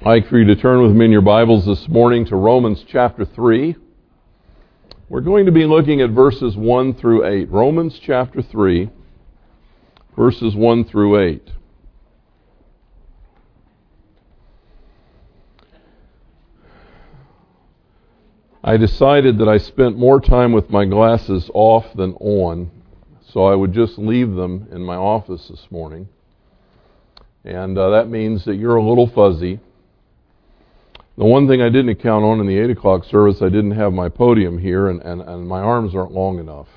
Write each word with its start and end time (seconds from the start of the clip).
I'd 0.00 0.06
like 0.06 0.28
for 0.28 0.38
you 0.38 0.46
to 0.46 0.56
turn 0.56 0.80
with 0.80 0.92
me 0.92 1.04
in 1.04 1.12
your 1.12 1.20
Bibles 1.20 1.66
this 1.66 1.86
morning 1.86 2.24
to 2.24 2.36
Romans 2.36 2.82
chapter 2.88 3.26
3. 3.26 3.76
We're 5.10 5.20
going 5.20 5.44
to 5.44 5.52
be 5.52 5.66
looking 5.66 6.00
at 6.00 6.08
verses 6.08 6.56
1 6.56 6.94
through 6.94 7.26
8. 7.26 7.50
Romans 7.50 8.00
chapter 8.02 8.40
3, 8.40 8.88
verses 10.16 10.54
1 10.54 10.84
through 10.86 11.20
8. 11.20 11.50
I 18.64 18.78
decided 18.78 19.36
that 19.36 19.48
I 19.50 19.58
spent 19.58 19.98
more 19.98 20.18
time 20.18 20.52
with 20.52 20.70
my 20.70 20.86
glasses 20.86 21.50
off 21.52 21.84
than 21.94 22.14
on, 22.14 22.70
so 23.28 23.44
I 23.44 23.54
would 23.54 23.74
just 23.74 23.98
leave 23.98 24.32
them 24.32 24.66
in 24.72 24.82
my 24.82 24.96
office 24.96 25.48
this 25.48 25.66
morning. 25.70 26.08
And 27.44 27.76
uh, 27.76 27.90
that 27.90 28.08
means 28.08 28.46
that 28.46 28.54
you're 28.54 28.76
a 28.76 28.82
little 28.82 29.06
fuzzy. 29.06 29.60
The 31.16 31.24
one 31.24 31.48
thing 31.48 31.60
I 31.60 31.68
didn't 31.68 31.96
count 31.96 32.24
on 32.24 32.40
in 32.40 32.46
the 32.46 32.58
8 32.58 32.70
o'clock 32.70 33.04
service, 33.04 33.42
I 33.42 33.48
didn't 33.48 33.72
have 33.72 33.92
my 33.92 34.08
podium 34.08 34.58
here, 34.58 34.88
and, 34.88 35.02
and, 35.02 35.20
and 35.20 35.46
my 35.46 35.60
arms 35.60 35.94
aren't 35.94 36.12
long 36.12 36.38
enough. 36.38 36.68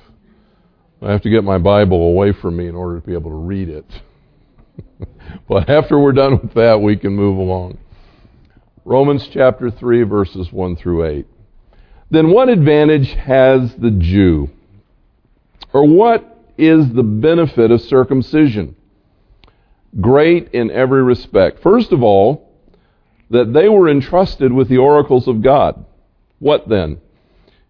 I 1.00 1.12
have 1.12 1.22
to 1.22 1.30
get 1.30 1.44
my 1.44 1.58
Bible 1.58 2.02
away 2.02 2.32
from 2.32 2.56
me 2.56 2.66
in 2.66 2.74
order 2.74 3.00
to 3.00 3.06
be 3.06 3.12
able 3.12 3.30
to 3.30 3.36
read 3.36 3.68
it. 3.68 3.84
but 5.48 5.68
after 5.68 5.98
we're 5.98 6.12
done 6.12 6.40
with 6.42 6.54
that, 6.54 6.80
we 6.80 6.96
can 6.96 7.14
move 7.14 7.36
along. 7.38 7.78
Romans 8.84 9.28
chapter 9.32 9.70
3, 9.70 10.02
verses 10.02 10.52
1 10.52 10.76
through 10.76 11.06
8. 11.06 11.26
Then 12.10 12.30
what 12.30 12.48
advantage 12.48 13.12
has 13.14 13.74
the 13.76 13.90
Jew? 13.90 14.50
Or 15.72 15.86
what 15.86 16.38
is 16.56 16.92
the 16.92 17.02
benefit 17.02 17.70
of 17.70 17.80
circumcision? 17.80 18.76
Great 20.00 20.52
in 20.52 20.70
every 20.70 21.02
respect. 21.02 21.62
First 21.62 21.92
of 21.92 22.02
all, 22.02 22.43
that 23.30 23.52
they 23.52 23.68
were 23.68 23.88
entrusted 23.88 24.52
with 24.52 24.68
the 24.68 24.78
oracles 24.78 25.28
of 25.28 25.42
God. 25.42 25.84
What 26.38 26.68
then? 26.68 27.00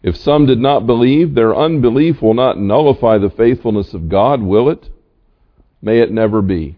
If 0.02 0.16
some 0.16 0.46
did 0.46 0.58
not 0.58 0.86
believe, 0.86 1.34
their 1.34 1.56
unbelief 1.56 2.20
will 2.20 2.34
not 2.34 2.58
nullify 2.58 3.18
the 3.18 3.30
faithfulness 3.30 3.94
of 3.94 4.08
God, 4.08 4.42
will 4.42 4.68
it? 4.68 4.90
May 5.80 6.00
it 6.00 6.10
never 6.10 6.42
be. 6.42 6.76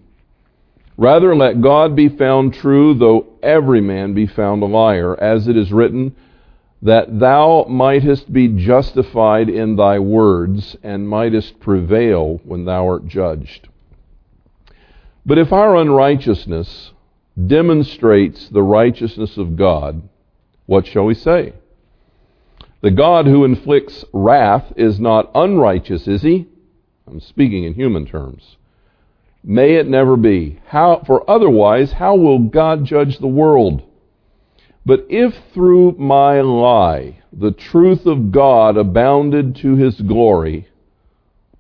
Rather, 0.97 1.35
let 1.35 1.61
God 1.61 1.95
be 1.97 2.09
found 2.09 2.55
true, 2.55 2.95
though 2.95 3.27
every 3.43 3.81
man 3.81 4.15
be 4.15 4.27
found 4.27 4.63
a 4.63 4.67
liar, 4.67 5.19
as 5.21 5.49
it 5.49 5.57
is 5.57 5.73
written, 5.73 6.15
that 6.83 7.19
thou 7.19 7.67
mightest 7.69 8.33
be 8.33 8.49
justified 8.49 9.49
in 9.49 9.77
thy 9.77 9.99
words, 9.99 10.77
and 10.83 11.09
mightest 11.09 11.59
prevail 11.61 12.41
when 12.45 12.65
thou 12.65 12.87
art 12.87 13.07
judged. 13.07 13.69
But 15.25 15.39
if 15.39 15.53
our 15.53 15.77
unrighteousness 15.77 16.93
demonstrates 17.45 18.49
the 18.49 18.63
righteousness 18.63 19.37
of 19.37 19.57
God, 19.57 20.09
what 20.67 20.87
shall 20.87 21.05
we 21.05 21.15
say? 21.15 21.53
The 22.83 22.91
God 22.91 23.27
who 23.27 23.45
inflicts 23.45 24.05
wrath 24.13 24.73
is 24.77 25.01
not 25.01 25.31
unrighteous, 25.35 26.07
is 26.07 26.23
he? 26.23 26.47
I'm 27.07 27.21
speaking 27.21 27.65
in 27.65 27.75
human 27.75 28.07
terms. 28.07 28.57
May 29.45 29.75
it 29.75 29.87
never 29.87 30.17
be. 30.17 30.61
How, 30.67 31.03
for 31.07 31.29
otherwise, 31.31 31.93
how 31.93 32.17
will 32.17 32.39
God 32.39 32.85
judge 32.85 33.19
the 33.19 33.29
world? 33.29 33.83
But 34.85 35.07
if 35.09 35.35
through 35.53 35.93
my 35.99 36.41
lie 36.41 37.19
the 37.33 37.53
truth 37.53 38.07
of 38.07 38.33
God 38.33 38.77
abounded 38.77 39.57
to 39.57 39.77
his 39.77 40.01
glory, 40.01 40.69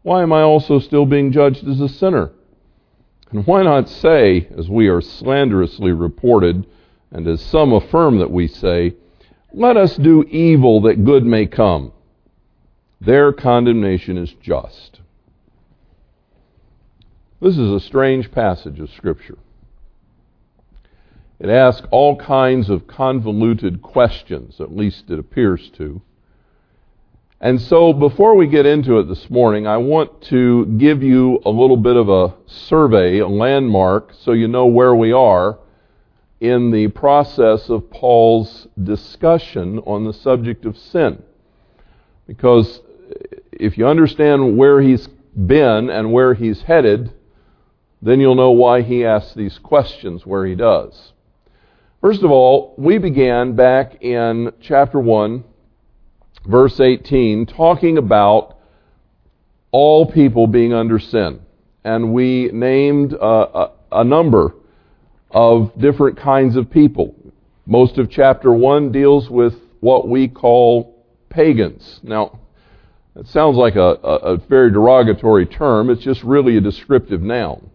why 0.02 0.22
am 0.22 0.32
I 0.32 0.42
also 0.42 0.78
still 0.78 1.06
being 1.06 1.32
judged 1.32 1.66
as 1.66 1.80
a 1.80 1.88
sinner? 1.88 2.30
And 3.30 3.46
why 3.46 3.62
not 3.62 3.88
say, 3.88 4.48
as 4.56 4.68
we 4.68 4.88
are 4.88 5.00
slanderously 5.00 5.92
reported, 5.92 6.66
and 7.10 7.26
as 7.26 7.40
some 7.40 7.72
affirm 7.72 8.18
that 8.18 8.30
we 8.30 8.46
say, 8.46 8.94
let 9.52 9.76
us 9.76 9.96
do 9.96 10.22
evil 10.24 10.80
that 10.82 11.04
good 11.04 11.24
may 11.24 11.46
come. 11.46 11.92
Their 13.00 13.32
condemnation 13.32 14.16
is 14.16 14.32
just. 14.42 15.00
This 17.40 17.58
is 17.58 17.70
a 17.70 17.80
strange 17.80 18.30
passage 18.30 18.80
of 18.80 18.90
Scripture. 18.90 19.38
It 21.38 21.50
asks 21.50 21.86
all 21.90 22.16
kinds 22.16 22.70
of 22.70 22.86
convoluted 22.86 23.82
questions, 23.82 24.60
at 24.60 24.74
least 24.74 25.10
it 25.10 25.18
appears 25.18 25.68
to. 25.76 26.00
And 27.38 27.60
so, 27.60 27.92
before 27.92 28.34
we 28.34 28.46
get 28.46 28.64
into 28.64 28.98
it 28.98 29.08
this 29.08 29.28
morning, 29.28 29.66
I 29.66 29.76
want 29.76 30.22
to 30.22 30.64
give 30.78 31.02
you 31.02 31.42
a 31.44 31.50
little 31.50 31.76
bit 31.76 31.96
of 31.96 32.08
a 32.08 32.34
survey, 32.46 33.18
a 33.18 33.28
landmark, 33.28 34.14
so 34.22 34.32
you 34.32 34.48
know 34.48 34.64
where 34.64 34.94
we 34.94 35.12
are 35.12 35.58
in 36.40 36.70
the 36.70 36.88
process 36.88 37.68
of 37.68 37.90
Paul's 37.90 38.66
discussion 38.82 39.80
on 39.80 40.04
the 40.04 40.14
subject 40.14 40.64
of 40.64 40.78
sin. 40.78 41.22
Because 42.26 42.80
if 43.52 43.76
you 43.76 43.86
understand 43.86 44.56
where 44.56 44.80
he's 44.80 45.06
been 45.46 45.90
and 45.90 46.14
where 46.14 46.32
he's 46.32 46.62
headed, 46.62 47.12
then 48.00 48.18
you'll 48.18 48.34
know 48.34 48.52
why 48.52 48.80
he 48.80 49.04
asks 49.04 49.34
these 49.34 49.58
questions 49.58 50.24
where 50.24 50.46
he 50.46 50.54
does. 50.54 51.12
First 52.00 52.22
of 52.22 52.30
all, 52.30 52.74
we 52.78 52.96
began 52.96 53.54
back 53.54 54.02
in 54.02 54.52
chapter 54.60 54.98
1, 54.98 55.44
verse 56.46 56.80
18, 56.80 57.46
talking 57.46 57.98
about 57.98 58.58
all 59.72 60.10
people 60.10 60.46
being 60.46 60.72
under 60.72 60.98
sin. 60.98 61.40
And 61.84 62.12
we 62.12 62.50
named 62.52 63.12
a, 63.12 63.70
a 63.92 64.04
number 64.04 64.54
of 65.30 65.72
different 65.78 66.18
kinds 66.18 66.56
of 66.56 66.70
people. 66.70 67.14
Most 67.66 67.98
of 67.98 68.10
chapter 68.10 68.52
1 68.52 68.92
deals 68.92 69.28
with 69.28 69.54
what 69.80 70.08
we 70.08 70.28
call 70.28 71.04
pagans. 71.28 72.00
Now, 72.02 72.38
it 73.14 73.26
sounds 73.28 73.56
like 73.56 73.76
a, 73.76 73.98
a, 74.02 74.16
a, 74.34 74.36
very 74.36 74.70
derogatory 74.70 75.46
term. 75.46 75.90
It's 75.90 76.02
just 76.02 76.22
really 76.22 76.56
a 76.56 76.60
descriptive 76.60 77.22
noun. 77.22 77.70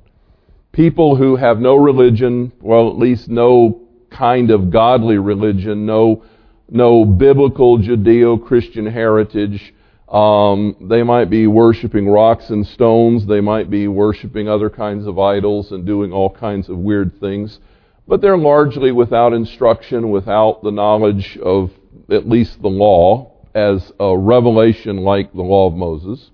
People 0.72 1.16
who 1.16 1.36
have 1.36 1.60
no 1.60 1.76
religion, 1.76 2.52
well, 2.62 2.90
at 2.90 2.98
least 2.98 3.28
no 3.28 3.82
kind 4.10 4.52
of 4.52 4.70
godly 4.70 5.18
religion, 5.18 5.86
no, 5.86 6.24
no 6.72 7.04
biblical 7.04 7.78
Judeo 7.78 8.44
Christian 8.44 8.86
heritage. 8.86 9.74
Um, 10.08 10.76
they 10.82 11.04
might 11.04 11.30
be 11.30 11.46
worshiping 11.46 12.08
rocks 12.08 12.50
and 12.50 12.66
stones. 12.66 13.26
They 13.26 13.42
might 13.42 13.70
be 13.70 13.90
worshiping 13.90 14.48
other 14.48 14.70
kinds 14.70 15.06
of 15.06 15.20
idols 15.20 15.72
and 15.72 15.86
doing 15.86 16.14
all 16.14 16.30
kinds 16.30 16.70
of 16.70 16.78
weird 16.78 17.20
things. 17.20 17.60
But 18.08 18.22
they're 18.22 18.38
largely 18.38 18.92
without 18.94 19.34
instruction, 19.34 20.12
without 20.12 20.64
the 20.64 20.72
knowledge 20.72 21.38
of 21.38 21.72
at 22.10 22.28
least 22.28 22.62
the 22.62 22.70
law 22.70 23.32
as 23.54 23.92
a 24.00 24.18
revelation 24.18 24.98
like 24.98 25.34
the 25.34 25.42
law 25.42 25.68
of 25.68 25.74
Moses. 25.74 26.32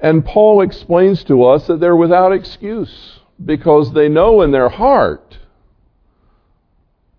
And 0.00 0.24
Paul 0.24 0.62
explains 0.62 1.22
to 1.24 1.44
us 1.44 1.68
that 1.68 1.78
they're 1.78 1.96
without 1.96 2.32
excuse 2.32 3.20
because 3.44 3.92
they 3.92 4.08
know 4.08 4.42
in 4.42 4.50
their 4.50 4.68
heart 4.68 5.38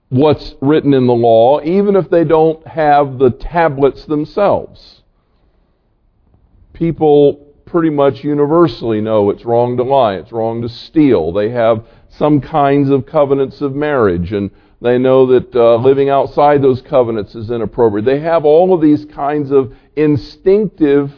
what's 0.10 0.56
written 0.62 0.94
in 0.94 1.08
the 1.08 1.14
law, 1.14 1.62
even 1.62 1.96
if 1.96 2.10
they 2.10 2.24
don't 2.24 2.66
have 2.68 3.18
the 3.18 3.32
tablets 3.32 4.06
themselves. 4.06 5.02
People 6.74 7.46
pretty 7.66 7.90
much 7.90 8.24
universally 8.24 9.02
know 9.02 9.30
it's 9.30 9.46
wrong 9.46 9.78
to 9.78 9.84
lie, 9.84 10.16
it's 10.16 10.32
wrong 10.32 10.62
to 10.62 10.70
steal. 10.70 11.32
They 11.34 11.50
have 11.50 11.86
some 12.10 12.40
kinds 12.40 12.90
of 12.90 13.06
covenants 13.06 13.62
of 13.62 13.74
marriage, 13.76 14.32
and 14.32 14.52
they 14.82 14.98
know 14.98 15.26
that 15.28 15.56
uh, 15.56 15.78
living 15.78 16.10
outside 16.10 16.62
those 16.62 16.82
covenants 16.82 17.34
is 17.36 17.50
inappropriate. 17.50 18.06
They 18.06 18.20
have 18.20 18.46
all 18.46 18.74
of 18.74 18.82
these 18.82 19.06
kinds 19.06 19.52
of 19.52 19.74
instinctive 19.96 21.12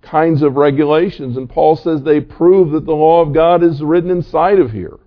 kinds 0.00 0.42
of 0.42 0.56
regulations, 0.56 1.36
and 1.36 1.48
Paul 1.48 1.76
says 1.76 2.02
they 2.02 2.20
prove 2.20 2.72
that 2.72 2.86
the 2.86 2.94
law 2.94 3.20
of 3.20 3.32
God 3.32 3.62
is 3.62 3.82
written 3.82 4.10
inside 4.10 4.58
of 4.58 4.72
here. 4.72 4.98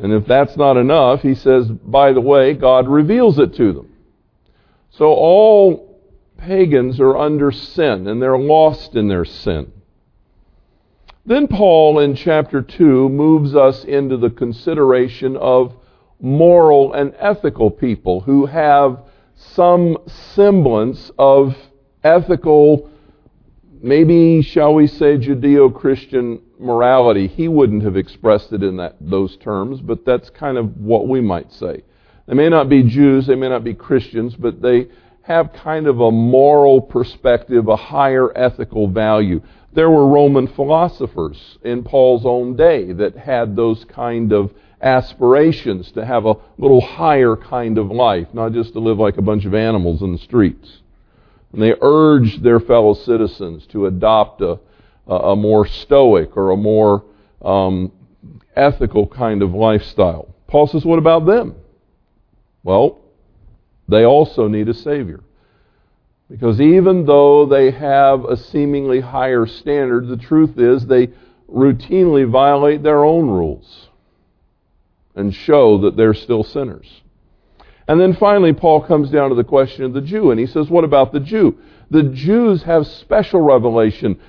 And 0.00 0.12
if 0.12 0.26
that's 0.26 0.56
not 0.56 0.76
enough, 0.76 1.22
he 1.22 1.34
says, 1.34 1.66
by 1.66 2.12
the 2.12 2.20
way, 2.20 2.54
God 2.54 2.88
reveals 2.88 3.38
it 3.38 3.54
to 3.56 3.72
them. 3.72 3.92
So 4.90 5.06
all 5.06 6.00
pagans 6.36 7.00
are 7.00 7.16
under 7.16 7.50
sin 7.50 8.06
and 8.06 8.22
they're 8.22 8.38
lost 8.38 8.94
in 8.94 9.08
their 9.08 9.24
sin. 9.24 9.72
Then 11.26 11.48
Paul 11.48 11.98
in 11.98 12.14
chapter 12.14 12.62
2 12.62 13.08
moves 13.08 13.54
us 13.54 13.84
into 13.84 14.16
the 14.16 14.30
consideration 14.30 15.36
of 15.36 15.74
moral 16.20 16.92
and 16.94 17.14
ethical 17.18 17.70
people 17.70 18.20
who 18.20 18.46
have 18.46 19.00
some 19.36 19.98
semblance 20.06 21.10
of 21.18 21.56
ethical, 22.02 22.90
maybe, 23.82 24.42
shall 24.42 24.74
we 24.74 24.86
say, 24.86 25.18
Judeo 25.18 25.74
Christian 25.74 26.40
morality, 26.60 27.26
he 27.26 27.48
wouldn't 27.48 27.82
have 27.82 27.96
expressed 27.96 28.52
it 28.52 28.62
in 28.62 28.76
that, 28.76 28.96
those 29.00 29.36
terms, 29.36 29.80
but 29.80 30.04
that's 30.04 30.30
kind 30.30 30.58
of 30.58 30.76
what 30.78 31.08
we 31.08 31.20
might 31.20 31.52
say. 31.52 31.82
They 32.26 32.34
may 32.34 32.48
not 32.48 32.68
be 32.68 32.82
Jews, 32.82 33.26
they 33.26 33.34
may 33.34 33.48
not 33.48 33.64
be 33.64 33.74
Christians, 33.74 34.34
but 34.34 34.60
they 34.60 34.88
have 35.22 35.52
kind 35.52 35.86
of 35.86 36.00
a 36.00 36.10
moral 36.10 36.80
perspective, 36.80 37.68
a 37.68 37.76
higher 37.76 38.36
ethical 38.36 38.88
value. 38.88 39.42
There 39.72 39.90
were 39.90 40.06
Roman 40.06 40.46
philosophers 40.46 41.58
in 41.62 41.84
Paul's 41.84 42.24
own 42.24 42.56
day 42.56 42.92
that 42.92 43.16
had 43.16 43.54
those 43.54 43.84
kind 43.84 44.32
of 44.32 44.52
aspirations 44.80 45.90
to 45.92 46.04
have 46.04 46.24
a 46.24 46.36
little 46.56 46.80
higher 46.80 47.36
kind 47.36 47.78
of 47.78 47.90
life, 47.90 48.28
not 48.32 48.52
just 48.52 48.72
to 48.72 48.80
live 48.80 48.98
like 48.98 49.18
a 49.18 49.22
bunch 49.22 49.44
of 49.44 49.54
animals 49.54 50.02
in 50.02 50.12
the 50.12 50.18
streets. 50.18 50.78
And 51.52 51.62
they 51.62 51.74
urged 51.80 52.42
their 52.42 52.60
fellow 52.60 52.94
citizens 52.94 53.66
to 53.66 53.86
adopt 53.86 54.40
a, 54.40 54.58
a 55.08 55.34
more 55.34 55.66
stoic 55.66 56.36
or 56.36 56.50
a 56.50 56.56
more 56.56 57.04
um, 57.42 57.90
ethical 58.54 59.06
kind 59.06 59.42
of 59.42 59.52
lifestyle. 59.54 60.34
Paul 60.46 60.66
says, 60.66 60.84
What 60.84 60.98
about 60.98 61.26
them? 61.26 61.54
Well, 62.62 63.00
they 63.88 64.04
also 64.04 64.48
need 64.48 64.68
a 64.68 64.74
Savior. 64.74 65.20
Because 66.30 66.60
even 66.60 67.06
though 67.06 67.46
they 67.46 67.70
have 67.70 68.24
a 68.24 68.36
seemingly 68.36 69.00
higher 69.00 69.46
standard, 69.46 70.08
the 70.08 70.16
truth 70.18 70.58
is 70.58 70.86
they 70.86 71.08
routinely 71.50 72.30
violate 72.30 72.82
their 72.82 73.02
own 73.02 73.28
rules 73.28 73.88
and 75.14 75.34
show 75.34 75.78
that 75.78 75.96
they're 75.96 76.14
still 76.14 76.44
sinners. 76.44 77.02
And 77.88 77.98
then 77.98 78.14
finally, 78.14 78.52
Paul 78.52 78.82
comes 78.82 79.10
down 79.10 79.30
to 79.30 79.34
the 79.34 79.44
question 79.44 79.84
of 79.84 79.94
the 79.94 80.02
Jew, 80.02 80.30
and 80.30 80.38
he 80.38 80.46
says, 80.46 80.68
What 80.68 80.84
about 80.84 81.12
the 81.12 81.20
Jew? 81.20 81.56
The 81.90 82.02
Jews 82.02 82.62
have 82.64 82.86
special 82.86 83.40
revelation. 83.40 84.20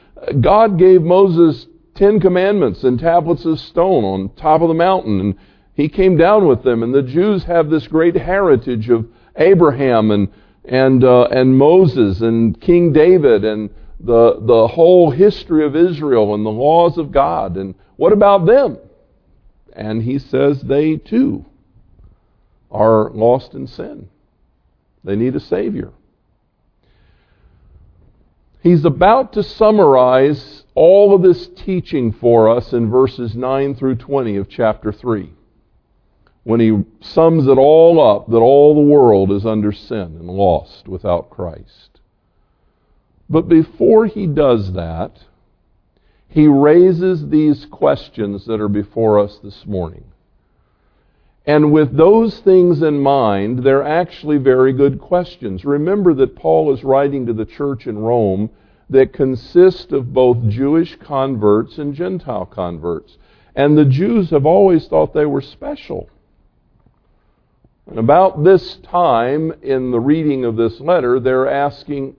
God 0.42 0.78
gave 0.78 1.02
Moses 1.02 1.68
Ten 1.96 2.20
Commandments 2.20 2.84
and 2.84 3.00
tablets 3.00 3.46
of 3.46 3.60
stone 3.60 4.04
on 4.04 4.30
top 4.36 4.62
of 4.62 4.68
the 4.70 4.74
mountain, 4.74 5.20
and 5.20 5.36
he 5.74 5.90
came 5.90 6.18
down 6.18 6.48
with 6.48 6.64
them. 6.64 6.84
And 6.84 6.94
the 6.94 7.02
Jews 7.04 7.44
have 7.44 7.70
this 7.70 7.88
great 7.88 8.16
heritage 8.16 8.90
of 8.90 9.08
Abraham 9.36 10.12
and 10.12 10.30
and 10.66 11.04
uh, 11.04 11.24
and 11.32 11.58
Moses 11.58 12.22
and 12.22 12.60
King 12.60 12.94
David 12.94 13.44
and 13.44 13.70
the 14.00 14.40
the 14.42 14.68
whole 14.68 15.12
history 15.12 15.66
of 15.66 15.76
Israel 15.76 16.36
and 16.36 16.46
the 16.46 16.50
laws 16.50 16.98
of 16.98 17.12
God. 17.12 17.58
And 17.58 17.76
what 17.96 18.14
about 18.14 18.46
them? 18.46 18.78
And 19.74 20.04
he 20.04 20.20
says 20.20 20.62
they 20.62 20.98
too 20.98 21.46
are 22.72 23.10
lost 23.12 23.54
in 23.54 23.68
sin. 23.68 24.10
They 25.04 25.16
need 25.16 25.36
a 25.36 25.40
Savior. 25.40 25.92
He's 28.62 28.84
about 28.86 29.34
to 29.34 29.44
summarize 29.44 30.64
all 30.76 31.16
of 31.16 31.22
this 31.22 31.48
teaching 31.48 32.12
for 32.12 32.50
us 32.50 32.74
in 32.74 32.90
verses 32.90 33.36
9 33.36 33.76
through 33.76 33.96
20 33.96 34.36
of 34.38 34.50
chapter 34.50 34.92
3 34.92 35.34
when 36.44 36.60
he 36.60 36.84
sums 37.02 37.48
it 37.48 37.58
all 37.58 38.02
up 38.02 38.28
that 38.28 38.38
all 38.38 38.74
the 38.74 38.92
world 38.92 39.32
is 39.32 39.46
under 39.46 39.72
sin 39.72 40.18
and 40.20 40.28
lost 40.28 40.88
without 40.88 41.30
Christ. 41.30 42.00
But 43.30 43.48
before 43.48 44.08
he 44.08 44.26
does 44.26 44.74
that, 44.74 45.20
he 46.28 46.48
raises 46.48 47.30
these 47.30 47.66
questions 47.66 48.46
that 48.46 48.62
are 48.62 48.70
before 48.70 49.20
us 49.20 49.40
this 49.44 49.66
morning. 49.66 50.06
And 51.50 51.72
with 51.72 51.98
those 51.98 52.42
things 52.42 52.84
in 52.84 53.00
mind, 53.00 53.64
they're 53.64 53.82
actually 53.82 54.38
very 54.38 54.72
good 54.72 55.02
questions. 55.02 55.66
Remember 55.66 56.14
that 56.14 56.36
Paul 56.36 56.72
is 56.72 56.84
writing 56.84 57.26
to 57.26 57.34
the 57.34 57.44
church 57.44 57.88
in 57.88 57.98
Rome 57.98 58.52
that 58.92 59.14
consists 59.14 59.92
of 59.92 60.14
both 60.14 60.48
Jewish 60.48 60.96
converts 60.98 61.80
and 61.80 61.96
Gentile 61.96 62.46
converts. 62.46 63.18
And 63.56 63.76
the 63.76 63.86
Jews 63.86 64.30
have 64.30 64.46
always 64.46 64.88
thought 64.88 65.16
they 65.16 65.26
were 65.26 65.42
special. 65.42 66.08
And 67.88 67.98
about 67.98 68.44
this 68.44 68.76
time 68.84 69.52
in 69.64 69.90
the 69.90 70.00
reading 70.00 70.46
of 70.46 70.56
this 70.56 70.80
letter, 70.80 71.20
they're 71.20 71.50
asking, 71.50 72.16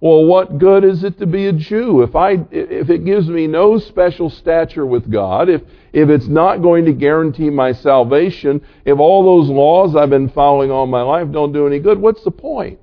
well, 0.00 0.24
what 0.24 0.58
good 0.58 0.84
is 0.84 1.04
it 1.04 1.18
to 1.18 1.26
be 1.26 1.46
a 1.46 1.52
Jew 1.52 2.02
if 2.02 2.14
I 2.14 2.32
if 2.50 2.90
it 2.90 3.04
gives 3.04 3.28
me 3.28 3.46
no 3.46 3.78
special 3.78 4.28
stature 4.28 4.84
with 4.84 5.10
God, 5.10 5.48
if 5.48 5.62
if 5.92 6.10
it's 6.10 6.26
not 6.26 6.60
going 6.60 6.84
to 6.84 6.92
guarantee 6.92 7.48
my 7.48 7.72
salvation, 7.72 8.60
if 8.84 8.98
all 8.98 9.24
those 9.24 9.48
laws 9.48 9.96
I've 9.96 10.10
been 10.10 10.28
following 10.28 10.70
all 10.70 10.86
my 10.86 11.00
life 11.00 11.32
don't 11.32 11.52
do 11.52 11.66
any 11.66 11.78
good, 11.78 11.98
what's 11.98 12.22
the 12.24 12.30
point? 12.30 12.78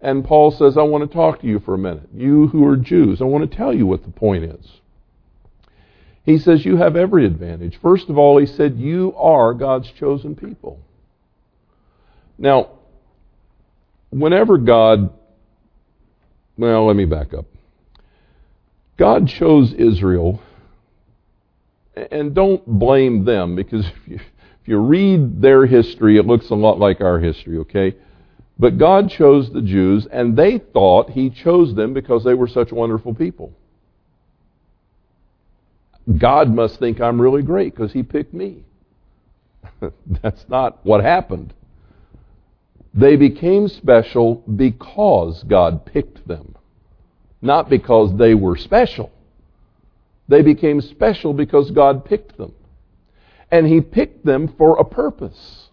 And 0.00 0.24
Paul 0.24 0.50
says, 0.50 0.76
I 0.76 0.82
want 0.82 1.08
to 1.08 1.14
talk 1.14 1.40
to 1.40 1.46
you 1.46 1.60
for 1.60 1.74
a 1.74 1.78
minute. 1.78 2.08
You 2.14 2.48
who 2.48 2.66
are 2.66 2.76
Jews, 2.76 3.20
I 3.20 3.24
want 3.24 3.50
to 3.50 3.56
tell 3.56 3.74
you 3.74 3.86
what 3.86 4.04
the 4.04 4.10
point 4.10 4.44
is. 4.44 4.80
He 6.24 6.38
says 6.38 6.64
you 6.64 6.76
have 6.76 6.96
every 6.96 7.26
advantage. 7.26 7.78
First 7.80 8.08
of 8.08 8.16
all, 8.16 8.38
he 8.38 8.46
said 8.46 8.78
you 8.78 9.14
are 9.16 9.52
God's 9.52 9.90
chosen 9.90 10.34
people. 10.34 10.80
Now, 12.38 12.70
whenever 14.14 14.58
God, 14.58 15.10
well, 16.56 16.86
let 16.86 16.96
me 16.96 17.04
back 17.04 17.34
up. 17.34 17.46
God 18.96 19.26
chose 19.26 19.72
Israel, 19.72 20.40
and 21.96 22.34
don't 22.34 22.64
blame 22.66 23.24
them 23.24 23.56
because 23.56 23.86
if 24.06 24.08
you, 24.08 24.16
if 24.16 24.68
you 24.68 24.78
read 24.78 25.42
their 25.42 25.66
history, 25.66 26.16
it 26.16 26.26
looks 26.26 26.50
a 26.50 26.54
lot 26.54 26.78
like 26.78 27.00
our 27.00 27.18
history, 27.18 27.58
okay? 27.58 27.96
But 28.56 28.78
God 28.78 29.10
chose 29.10 29.52
the 29.52 29.62
Jews, 29.62 30.06
and 30.12 30.36
they 30.36 30.58
thought 30.58 31.10
He 31.10 31.28
chose 31.28 31.74
them 31.74 31.92
because 31.92 32.22
they 32.22 32.34
were 32.34 32.46
such 32.46 32.70
wonderful 32.70 33.14
people. 33.14 33.52
God 36.18 36.54
must 36.54 36.78
think 36.78 37.00
I'm 37.00 37.20
really 37.20 37.42
great 37.42 37.74
because 37.74 37.92
He 37.92 38.04
picked 38.04 38.32
me. 38.32 38.62
That's 40.22 40.48
not 40.48 40.84
what 40.86 41.02
happened. 41.02 41.52
They 42.94 43.16
became 43.16 43.66
special 43.66 44.36
because 44.36 45.42
God 45.42 45.84
picked 45.84 46.26
them, 46.28 46.54
not 47.42 47.68
because 47.68 48.16
they 48.16 48.34
were 48.34 48.56
special. 48.56 49.10
They 50.28 50.42
became 50.42 50.80
special 50.80 51.34
because 51.34 51.72
God 51.72 52.04
picked 52.04 52.38
them. 52.38 52.52
And 53.50 53.66
He 53.66 53.80
picked 53.80 54.24
them 54.24 54.48
for 54.56 54.78
a 54.78 54.84
purpose. 54.84 55.68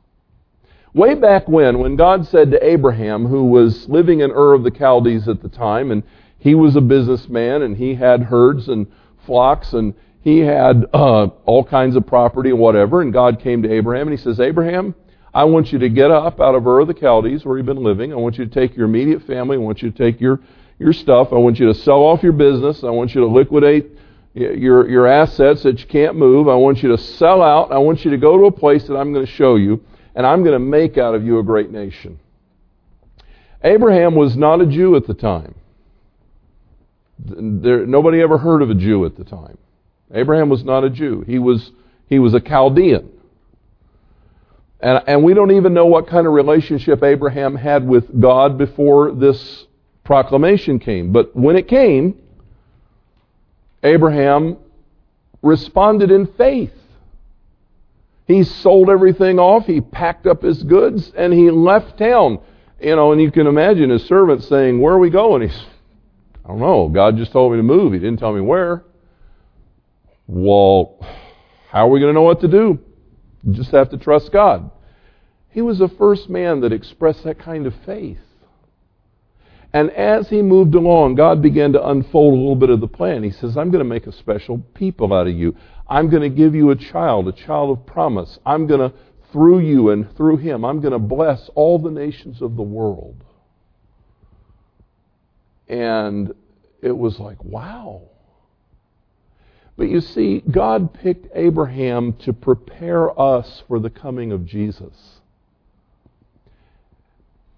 Way 0.93 1.13
back 1.15 1.47
when, 1.47 1.79
when 1.79 1.95
God 1.95 2.27
said 2.27 2.51
to 2.51 2.65
Abraham, 2.65 3.25
who 3.25 3.45
was 3.45 3.87
living 3.87 4.19
in 4.19 4.31
Ur 4.31 4.53
of 4.53 4.63
the 4.63 4.71
Chaldees 4.71 5.27
at 5.29 5.41
the 5.41 5.47
time, 5.47 5.91
and 5.91 6.03
he 6.37 6.55
was 6.55 6.75
a 6.75 6.81
businessman 6.81 7.61
and 7.61 7.77
he 7.77 7.95
had 7.95 8.23
herds 8.23 8.67
and 8.67 8.87
flocks 9.25 9.73
and 9.73 9.93
he 10.21 10.39
had 10.39 10.85
uh, 10.93 11.27
all 11.45 11.63
kinds 11.63 11.95
of 11.95 12.05
property 12.05 12.49
and 12.49 12.59
whatever, 12.59 13.01
and 13.01 13.13
God 13.13 13.39
came 13.39 13.63
to 13.63 13.71
Abraham 13.71 14.07
and 14.07 14.17
he 14.17 14.21
says, 14.21 14.39
Abraham, 14.39 14.93
I 15.33 15.45
want 15.45 15.71
you 15.71 15.79
to 15.79 15.89
get 15.89 16.11
up 16.11 16.41
out 16.41 16.55
of 16.55 16.67
Ur 16.67 16.81
of 16.81 16.87
the 16.87 16.93
Chaldees 16.93 17.45
where 17.45 17.57
you've 17.57 17.65
been 17.65 17.83
living. 17.83 18.11
I 18.11 18.17
want 18.17 18.37
you 18.37 18.45
to 18.45 18.51
take 18.51 18.75
your 18.75 18.85
immediate 18.85 19.23
family. 19.23 19.55
I 19.55 19.59
want 19.59 19.81
you 19.81 19.89
to 19.89 19.97
take 19.97 20.19
your, 20.19 20.41
your 20.77 20.91
stuff. 20.91 21.29
I 21.31 21.37
want 21.37 21.59
you 21.59 21.67
to 21.67 21.73
sell 21.73 22.03
off 22.03 22.21
your 22.21 22.33
business. 22.33 22.83
I 22.83 22.89
want 22.89 23.15
you 23.15 23.21
to 23.21 23.27
liquidate 23.27 23.91
your, 24.33 24.89
your 24.89 25.07
assets 25.07 25.63
that 25.63 25.79
you 25.79 25.87
can't 25.87 26.15
move. 26.15 26.49
I 26.49 26.55
want 26.55 26.83
you 26.83 26.89
to 26.89 26.97
sell 26.97 27.41
out. 27.41 27.71
I 27.71 27.77
want 27.77 28.03
you 28.03 28.11
to 28.11 28.17
go 28.17 28.37
to 28.37 28.45
a 28.45 28.51
place 28.51 28.83
that 28.87 28.97
I'm 28.97 29.13
going 29.13 29.25
to 29.25 29.31
show 29.31 29.55
you, 29.55 29.83
and 30.15 30.25
I'm 30.25 30.43
going 30.43 30.53
to 30.53 30.59
make 30.59 30.97
out 30.97 31.15
of 31.15 31.23
you 31.23 31.39
a 31.39 31.43
great 31.43 31.71
nation. 31.71 32.19
Abraham 33.63 34.15
was 34.15 34.35
not 34.35 34.59
a 34.59 34.65
Jew 34.65 34.95
at 34.95 35.07
the 35.07 35.13
time. 35.13 35.55
There, 37.19 37.85
nobody 37.85 38.21
ever 38.21 38.37
heard 38.37 38.61
of 38.61 38.69
a 38.69 38.75
Jew 38.75 39.05
at 39.05 39.15
the 39.15 39.23
time. 39.23 39.57
Abraham 40.13 40.49
was 40.49 40.63
not 40.63 40.83
a 40.83 40.89
Jew. 40.89 41.23
He 41.27 41.39
was, 41.39 41.71
he 42.07 42.19
was 42.19 42.33
a 42.33 42.41
Chaldean. 42.41 43.11
And, 44.81 45.03
and 45.07 45.23
we 45.23 45.33
don't 45.33 45.51
even 45.51 45.73
know 45.73 45.85
what 45.85 46.07
kind 46.07 46.25
of 46.25 46.33
relationship 46.33 47.03
Abraham 47.03 47.55
had 47.55 47.87
with 47.87 48.19
God 48.19 48.57
before 48.57 49.11
this 49.11 49.65
proclamation 50.03 50.79
came. 50.79 51.11
But 51.11 51.35
when 51.35 51.55
it 51.55 51.67
came, 51.67 52.19
Abraham 53.83 54.57
responded 55.41 56.11
in 56.11 56.27
faith. 56.33 56.73
He 58.27 58.43
sold 58.43 58.89
everything 58.89 59.39
off, 59.39 59.65
he 59.65 59.81
packed 59.81 60.25
up 60.25 60.41
his 60.41 60.63
goods, 60.63 61.11
and 61.17 61.33
he 61.33 61.51
left 61.51 61.97
town. 61.97 62.39
You 62.79 62.95
know, 62.95 63.11
and 63.11 63.21
you 63.21 63.31
can 63.31 63.45
imagine 63.45 63.89
his 63.89 64.05
servant 64.05 64.43
saying, 64.43 64.79
Where 64.81 64.95
are 64.95 64.99
we 64.99 65.11
going? 65.11 65.43
He's, 65.43 65.65
I 66.43 66.47
don't 66.47 66.59
know. 66.59 66.87
God 66.87 67.17
just 67.17 67.31
told 67.31 67.51
me 67.51 67.57
to 67.57 67.63
move. 67.63 67.93
He 67.93 67.99
didn't 67.99 68.17
tell 68.17 68.33
me 68.33 68.41
where. 68.41 68.83
Well, 70.25 70.97
how 71.69 71.87
are 71.87 71.89
we 71.89 71.99
going 71.99 72.09
to 72.09 72.13
know 72.13 72.23
what 72.23 72.41
to 72.41 72.47
do? 72.47 72.79
You 73.43 73.53
just 73.53 73.71
have 73.71 73.89
to 73.89 73.97
trust 73.97 74.31
God. 74.31 74.69
He 75.49 75.61
was 75.61 75.79
the 75.79 75.89
first 75.89 76.29
man 76.29 76.61
that 76.61 76.71
expressed 76.71 77.23
that 77.23 77.39
kind 77.39 77.65
of 77.65 77.73
faith. 77.85 78.19
And 79.73 79.89
as 79.91 80.29
he 80.29 80.41
moved 80.41 80.75
along, 80.75 81.15
God 81.15 81.41
began 81.41 81.73
to 81.73 81.87
unfold 81.87 82.33
a 82.33 82.37
little 82.37 82.55
bit 82.55 82.69
of 82.69 82.81
the 82.81 82.87
plan. 82.87 83.23
He 83.23 83.31
says, 83.31 83.55
I'm 83.55 83.71
going 83.71 83.83
to 83.83 83.89
make 83.89 84.05
a 84.05 84.11
special 84.11 84.59
people 84.73 85.13
out 85.13 85.27
of 85.27 85.33
you. 85.33 85.55
I'm 85.89 86.09
going 86.09 86.23
to 86.23 86.35
give 86.35 86.55
you 86.55 86.71
a 86.71 86.75
child, 86.75 87.27
a 87.27 87.31
child 87.31 87.77
of 87.77 87.85
promise. 87.85 88.37
I'm 88.45 88.67
going 88.67 88.91
to, 88.91 88.95
through 89.31 89.59
you 89.59 89.89
and 89.91 90.13
through 90.15 90.37
him, 90.37 90.65
I'm 90.65 90.81
going 90.81 90.93
to 90.93 90.99
bless 90.99 91.49
all 91.55 91.79
the 91.79 91.91
nations 91.91 92.41
of 92.41 92.57
the 92.57 92.63
world. 92.63 93.23
And 95.69 96.33
it 96.81 96.97
was 96.97 97.17
like, 97.19 97.41
wow. 97.43 98.09
But 99.77 99.89
you 99.89 100.01
see, 100.01 100.41
God 100.49 100.93
picked 100.93 101.27
Abraham 101.33 102.13
to 102.19 102.33
prepare 102.33 103.19
us 103.19 103.63
for 103.67 103.79
the 103.79 103.89
coming 103.89 104.31
of 104.31 104.45
Jesus. 104.45 105.21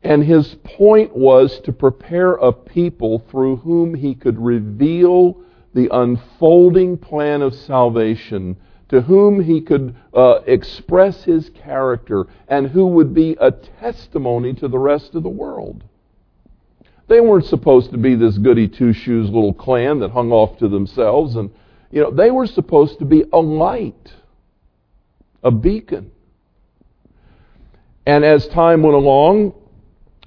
And 0.03 0.23
his 0.23 0.55
point 0.63 1.15
was 1.15 1.59
to 1.61 1.71
prepare 1.71 2.33
a 2.33 2.51
people 2.51 3.19
through 3.29 3.57
whom 3.57 3.95
he 3.95 4.15
could 4.15 4.37
reveal 4.37 5.37
the 5.73 5.89
unfolding 5.91 6.97
plan 6.97 7.41
of 7.41 7.55
salvation 7.55 8.57
to 8.89 9.01
whom 9.01 9.41
he 9.41 9.59
could 9.61 9.95
uh, 10.13 10.41
express 10.45 11.23
his 11.23 11.49
character 11.49 12.25
and 12.47 12.67
who 12.67 12.85
would 12.85 13.13
be 13.13 13.35
a 13.39 13.51
testimony 13.51 14.53
to 14.53 14.67
the 14.67 14.77
rest 14.77 15.15
of 15.15 15.23
the 15.23 15.29
world. 15.29 15.83
They 17.07 17.19
weren't 17.19 17.45
supposed 17.45 17.91
to 17.91 17.97
be 17.97 18.15
this 18.15 18.37
goody 18.37 18.67
two 18.67 18.93
shoes 18.93 19.29
little 19.29 19.53
clan 19.53 19.99
that 19.99 20.11
hung 20.11 20.31
off 20.31 20.57
to 20.59 20.67
themselves. 20.67 21.35
And, 21.35 21.49
you 21.93 22.01
know, 22.01 22.09
they 22.09 22.31
were 22.31 22.47
supposed 22.47 22.97
to 22.99 23.05
be 23.05 23.23
a 23.31 23.37
light, 23.37 24.11
a 25.43 25.51
beacon. 25.51 26.09
And 28.03 28.25
as 28.25 28.47
time 28.47 28.81
went 28.81 28.95
along, 28.95 29.53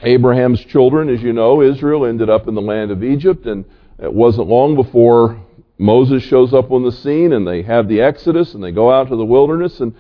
Abraham's 0.01 0.65
children, 0.67 1.09
as 1.09 1.21
you 1.21 1.33
know, 1.33 1.63
Israel 1.63 2.07
ended 2.07 2.31
up 2.31 2.47
in 2.47 2.55
the 2.55 2.61
land 2.61 2.93
of 2.93 3.03
Egypt. 3.03 3.47
And 3.47 3.65
it 3.99 4.13
wasn't 4.13 4.47
long 4.47 4.77
before 4.77 5.43
Moses 5.77 6.23
shows 6.23 6.55
up 6.55 6.71
on 6.71 6.85
the 6.85 6.93
scene 6.93 7.33
and 7.33 7.45
they 7.45 7.63
have 7.63 7.89
the 7.89 8.01
Exodus 8.01 8.55
and 8.55 8.63
they 8.63 8.71
go 8.71 8.93
out 8.93 9.09
to 9.09 9.17
the 9.17 9.25
wilderness. 9.25 9.81
And, 9.81 9.93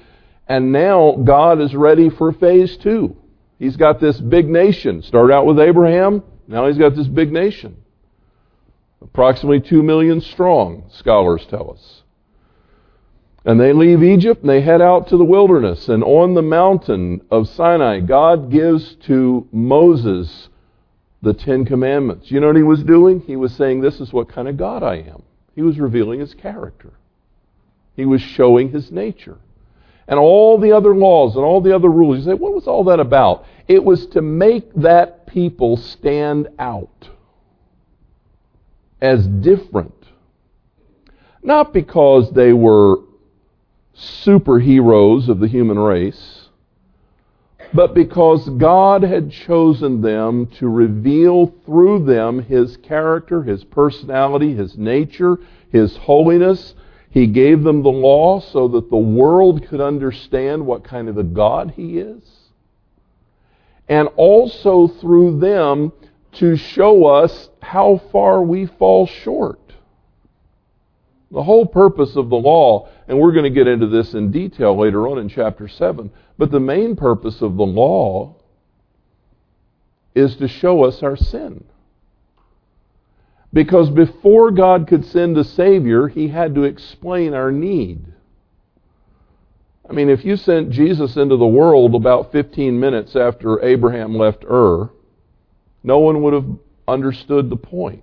and 0.46 0.70
now 0.70 1.16
God 1.25 1.61
is 1.61 1.75
ready 1.75 2.11
for 2.11 2.30
phase 2.30 2.76
two. 2.76 3.16
He's 3.58 3.76
got 3.76 3.99
this 3.99 4.20
big 4.20 4.49
nation. 4.49 5.02
Started 5.02 5.35
out 5.35 5.46
with 5.46 5.58
Abraham, 5.58 6.23
now 6.46 6.68
he's 6.68 6.78
got 6.78 6.94
this 6.94 7.08
big 7.08 7.32
nation. 7.32 7.78
Approximately 9.03 9.61
two 9.61 9.83
million 9.83 10.21
strong, 10.21 10.85
scholars 10.91 11.47
tell 11.49 11.71
us. 11.71 12.03
And 13.45 13.61
they 13.61 13.73
leave 13.73 14.03
Egypt 14.03 14.41
and 14.41 14.50
they 14.50 14.61
head 14.61 14.83
out 14.83 15.09
to 15.09 15.17
the 15.17 15.25
wilderness. 15.25 15.88
And 15.88 16.03
on 16.03 16.35
the 16.35 16.43
mountain 16.43 17.21
of 17.31 17.49
Sinai, 17.49 18.00
God 18.00 18.50
gives 18.50 18.95
to 19.07 19.47
Moses 19.53 20.49
the 21.23 21.33
Ten 21.33 21.65
Commandments. 21.65 22.31
You 22.31 22.41
know 22.41 22.49
what 22.49 22.57
he 22.57 22.62
was 22.62 22.83
doing? 22.83 23.21
He 23.21 23.37
was 23.37 23.55
saying, 23.55 23.81
This 23.81 24.00
is 24.00 24.12
what 24.12 24.29
kind 24.29 24.49
of 24.49 24.57
God 24.57 24.83
I 24.83 24.97
am. 24.97 25.23
He 25.55 25.62
was 25.62 25.79
revealing 25.79 26.21
his 26.21 26.35
character, 26.35 26.93
he 27.95 28.05
was 28.05 28.21
showing 28.21 28.71
his 28.71 28.91
nature. 28.91 29.38
And 30.09 30.21
all 30.21 30.59
the 30.59 30.71
other 30.71 30.95
laws 30.95 31.35
and 31.35 31.45
all 31.45 31.61
the 31.61 31.75
other 31.75 31.88
rules. 31.88 32.19
You 32.19 32.25
say, 32.25 32.35
what 32.35 32.55
was 32.55 32.69
all 32.69 32.85
that 32.85 33.00
about? 33.00 33.45
It 33.67 33.83
was 33.83 34.07
to 34.09 34.23
make 34.23 34.73
that 34.75 35.26
people 35.26 35.76
stand 35.79 36.47
out 36.61 37.09
as 39.00 39.26
different. 39.26 39.93
Not 41.43 41.73
because 41.73 42.33
they 42.33 42.53
were 42.53 42.99
superheroes 43.97 45.29
of 45.29 45.38
the 45.41 45.49
human 45.49 45.79
race, 45.79 46.49
but 47.73 47.95
because 47.95 48.49
God 48.49 49.03
had 49.03 49.31
chosen 49.31 50.00
them 50.00 50.47
to 50.59 50.69
reveal 50.69 51.53
through 51.65 52.05
them 52.05 52.43
His 52.43 52.76
character, 52.79 53.43
His 53.43 53.65
personality, 53.65 54.55
His 54.55 54.76
nature, 54.76 55.38
His 55.71 55.97
holiness. 55.97 56.75
He 57.11 57.26
gave 57.26 57.62
them 57.62 57.83
the 57.83 57.88
law 57.88 58.41
so 58.41 58.69
that 58.69 58.91
the 58.91 58.97
world 58.97 59.67
could 59.69 59.81
understand 59.81 60.65
what 60.65 60.85
kind 60.85 61.09
of 61.09 61.17
a 61.19 61.23
God 61.23 61.73
He 61.76 61.99
is. 61.99 62.23
And 63.88 64.09
also 64.17 64.88
through 64.88 65.38
them 65.38 65.93
to 66.37 66.57
show 66.57 67.05
us 67.07 67.49
how 67.62 68.00
far 68.12 68.43
we 68.43 68.66
fall 68.66 69.07
short. 69.07 69.61
The 71.31 71.43
whole 71.43 71.66
purpose 71.66 72.16
of 72.16 72.28
the 72.28 72.37
law, 72.37 72.88
and 73.09 73.19
we're 73.19 73.33
going 73.33 73.45
to 73.45 73.50
get 73.50 73.66
into 73.66 73.88
this 73.88 74.14
in 74.14 74.31
detail 74.31 74.78
later 74.78 75.09
on 75.09 75.19
in 75.19 75.28
chapter 75.28 75.66
7, 75.66 76.11
but 76.38 76.50
the 76.50 76.61
main 76.61 76.95
purpose 76.97 77.43
of 77.43 77.57
the 77.57 77.66
law 77.66 78.37
is 80.14 80.37
to 80.37 80.49
show 80.49 80.85
us 80.85 81.02
our 81.02 81.16
sin. 81.16 81.64
Because 83.52 83.90
before 83.90 84.50
God 84.50 84.87
could 84.87 85.05
send 85.05 85.37
a 85.37 85.45
Savior, 85.45 86.09
He 86.09 86.28
had 86.28 86.55
to 86.55 86.64
explain 86.64 87.35
our 87.35 87.50
need. 87.50 88.12
I 89.88 89.93
mean, 89.93 90.09
if 90.09 90.25
you 90.25 90.37
sent 90.37 90.71
Jesus 90.71 91.16
into 91.16 91.37
the 91.37 91.47
world 91.47 91.95
about 91.95 92.33
15 92.33 92.78
minutes 92.78 93.14
after 93.14 93.62
Abraham 93.64 94.16
left 94.16 94.45
Ur, 94.45 94.90
no 95.83 95.99
one 95.99 96.23
would 96.23 96.35
have 96.35 96.49
understood 96.88 97.50
the 97.50 97.56
point. 97.56 98.02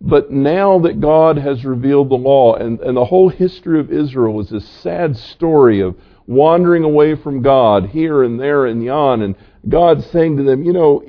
But 0.00 0.30
now 0.30 0.78
that 0.80 1.00
God 1.00 1.36
has 1.36 1.64
revealed 1.64 2.08
the 2.08 2.14
law, 2.14 2.54
and, 2.54 2.80
and 2.80 2.96
the 2.96 3.04
whole 3.04 3.28
history 3.28 3.78
of 3.80 3.92
Israel 3.92 4.40
is 4.40 4.48
this 4.48 4.66
sad 4.66 5.16
story 5.16 5.80
of 5.80 5.94
wandering 6.26 6.84
away 6.84 7.16
from 7.16 7.42
God 7.42 7.86
here 7.86 8.22
and 8.22 8.40
there 8.40 8.64
and 8.64 8.82
yon, 8.82 9.20
and 9.20 9.34
God 9.68 10.02
saying 10.04 10.38
to 10.38 10.42
them, 10.42 10.62
you 10.62 10.72
know, 10.72 11.04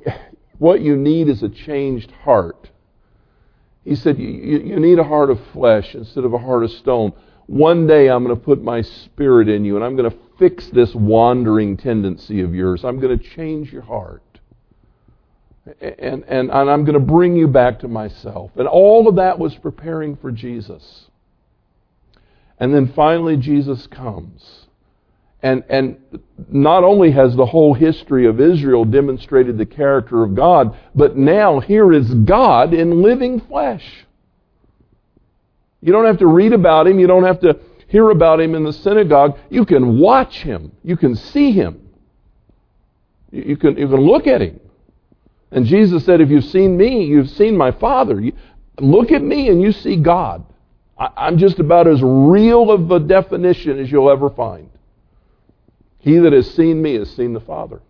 what 0.57 0.81
you 0.81 0.97
need 0.97 1.29
is 1.29 1.41
a 1.41 1.49
changed 1.49 2.11
heart. 2.11 2.69
He 3.85 3.95
said, 3.95 4.19
you, 4.19 4.27
you 4.27 4.79
need 4.79 4.99
a 4.99 5.03
heart 5.03 5.29
of 5.29 5.39
flesh 5.53 5.95
instead 5.95 6.25
of 6.25 6.33
a 6.33 6.37
heart 6.37 6.63
of 6.63 6.71
stone. 6.71 7.13
One 7.47 7.87
day 7.87 8.09
I'm 8.09 8.23
going 8.23 8.35
to 8.35 8.41
put 8.41 8.61
my 8.61 8.81
spirit 8.81 9.47
in 9.47 9.63
you, 9.63 9.75
and 9.75 9.85
I'm 9.85 9.95
going 9.95 10.09
to 10.09 10.17
fix 10.37 10.67
this 10.67 10.93
wandering 10.93 11.77
tendency 11.77 12.41
of 12.41 12.53
yours. 12.53 12.83
I'm 12.83 12.99
going 12.99 13.17
to 13.17 13.23
change 13.23 13.71
your 13.71 13.81
heart 13.83 14.21
and, 15.65 16.23
and, 16.23 16.49
and 16.49 16.51
I'm 16.51 16.83
going 16.85 16.93
to 16.93 16.99
bring 16.99 17.35
you 17.35 17.47
back 17.47 17.79
to 17.79 17.87
myself. 17.87 18.51
And 18.55 18.67
all 18.67 19.07
of 19.07 19.15
that 19.15 19.37
was 19.37 19.55
preparing 19.55 20.15
for 20.17 20.31
Jesus. 20.31 21.05
And 22.59 22.73
then 22.73 22.93
finally, 22.93 23.37
Jesus 23.37 23.87
comes. 23.87 24.67
And, 25.43 25.63
and 25.69 25.97
not 26.49 26.83
only 26.83 27.11
has 27.11 27.35
the 27.35 27.45
whole 27.45 27.73
history 27.73 28.27
of 28.27 28.39
Israel 28.39 28.85
demonstrated 28.85 29.57
the 29.57 29.65
character 29.65 30.23
of 30.23 30.35
God, 30.35 30.77
but 30.93 31.17
now 31.17 31.59
here 31.59 31.91
is 31.91 32.13
God 32.13 32.73
in 32.73 33.01
living 33.01 33.39
flesh. 33.41 34.05
You 35.81 35.91
don't 35.91 36.05
have 36.05 36.19
to 36.19 36.27
read 36.27 36.53
about 36.53 36.85
him. 36.85 36.99
You 36.99 37.07
don't 37.07 37.23
have 37.23 37.41
to 37.41 37.59
hear 37.87 38.11
about 38.11 38.39
him 38.39 38.53
in 38.53 38.63
the 38.63 38.73
synagogue. 38.73 39.37
You 39.49 39.65
can 39.65 39.99
watch 39.99 40.37
him. 40.37 40.71
You 40.83 40.95
can 40.95 41.15
see 41.15 41.51
him. 41.51 41.89
You 43.31 43.57
can, 43.57 43.77
you 43.77 43.87
can 43.87 44.01
look 44.01 44.27
at 44.27 44.41
him. 44.41 44.59
And 45.51 45.65
Jesus 45.65 46.05
said, 46.05 46.21
If 46.21 46.29
you've 46.29 46.45
seen 46.45 46.77
me, 46.77 47.03
you've 47.05 47.29
seen 47.29 47.57
my 47.57 47.71
Father. 47.71 48.21
Look 48.79 49.11
at 49.11 49.21
me 49.21 49.49
and 49.49 49.61
you 49.61 49.71
see 49.71 49.97
God. 49.97 50.45
I, 50.97 51.09
I'm 51.17 51.37
just 51.37 51.59
about 51.59 51.87
as 51.87 52.01
real 52.01 52.71
of 52.71 52.89
a 52.91 52.99
definition 52.99 53.79
as 53.79 53.91
you'll 53.91 54.09
ever 54.09 54.29
find. 54.29 54.69
He 55.99 56.17
that 56.17 56.33
has 56.33 56.49
seen 56.49 56.81
me 56.81 56.95
has 56.95 57.13
seen 57.13 57.33
the 57.33 57.39
Father. 57.39 57.81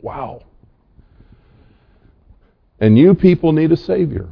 Wow. 0.00 0.42
And 2.80 2.98
you 2.98 3.14
people 3.14 3.52
need 3.52 3.72
a 3.72 3.76
Savior. 3.76 4.28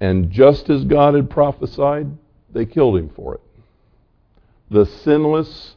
And 0.00 0.30
just 0.30 0.68
as 0.68 0.84
God 0.84 1.14
had 1.14 1.30
prophesied, 1.30 2.08
they 2.52 2.66
killed 2.66 2.96
him 2.96 3.10
for 3.10 3.34
it. 3.34 3.40
The 4.70 4.84
sinless 4.84 5.76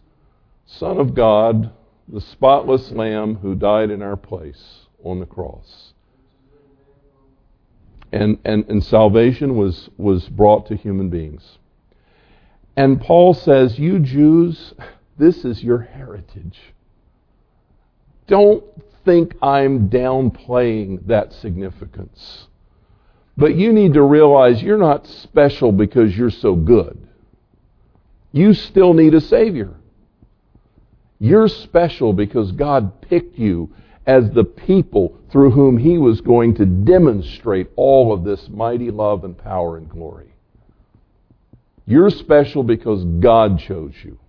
Son 0.66 0.98
of 0.98 1.14
God 1.14 1.72
the 2.08 2.22
spotless 2.22 2.92
Lamb 2.92 3.36
who 3.36 3.56
died 3.56 3.90
in 3.90 4.02
our 4.02 4.16
place 4.16 4.88
on 5.04 5.20
the 5.20 5.26
cross. 5.26 5.94
And, 8.12 8.40
and, 8.46 8.66
and 8.70 8.84
salvation 8.84 9.58
was, 9.58 9.90
was 9.98 10.30
brought 10.30 10.68
to 10.68 10.76
human 10.76 11.10
beings. 11.10 11.58
And 12.78 13.02
Paul 13.02 13.34
says, 13.34 13.80
You 13.80 14.00
Jews, 14.00 14.74
this 15.18 15.44
is 15.44 15.64
your 15.64 15.80
heritage. 15.80 16.60
Don't 18.28 18.64
think 19.04 19.36
I'm 19.42 19.90
downplaying 19.90 21.08
that 21.08 21.34
significance. 21.34 22.48
But 23.38 23.56
you 23.56 23.74
need 23.74 23.94
to 23.94 24.02
realize 24.02 24.64
you're 24.64 24.78
not 24.78 25.08
special 25.08 25.72
because 25.72 26.18
you're 26.18 26.30
so 26.30 26.56
good. 26.56 27.08
You 28.32 28.54
still 28.54 28.94
need 28.94 29.14
a 29.14 29.22
Savior. 29.22 29.74
You're 31.26 31.48
special 31.48 32.14
because 32.14 32.52
God 32.52 33.02
picked 33.02 33.40
you 33.40 33.74
as 34.06 34.30
the 34.30 34.44
people 34.44 35.18
through 35.32 35.50
whom 35.50 35.76
He 35.76 35.98
was 35.98 36.22
going 36.22 36.54
to 36.58 36.68
demonstrate 36.68 37.68
all 37.76 38.14
of 38.14 38.24
this 38.24 38.48
mighty 38.48 38.92
love 38.92 39.24
and 39.24 39.36
power 39.36 39.78
and 39.78 39.90
glory. 39.90 40.36
You're 41.88 42.12
special 42.12 42.62
because 42.62 43.04
God 43.22 43.58
chose 43.58 43.96
you. 44.04 44.20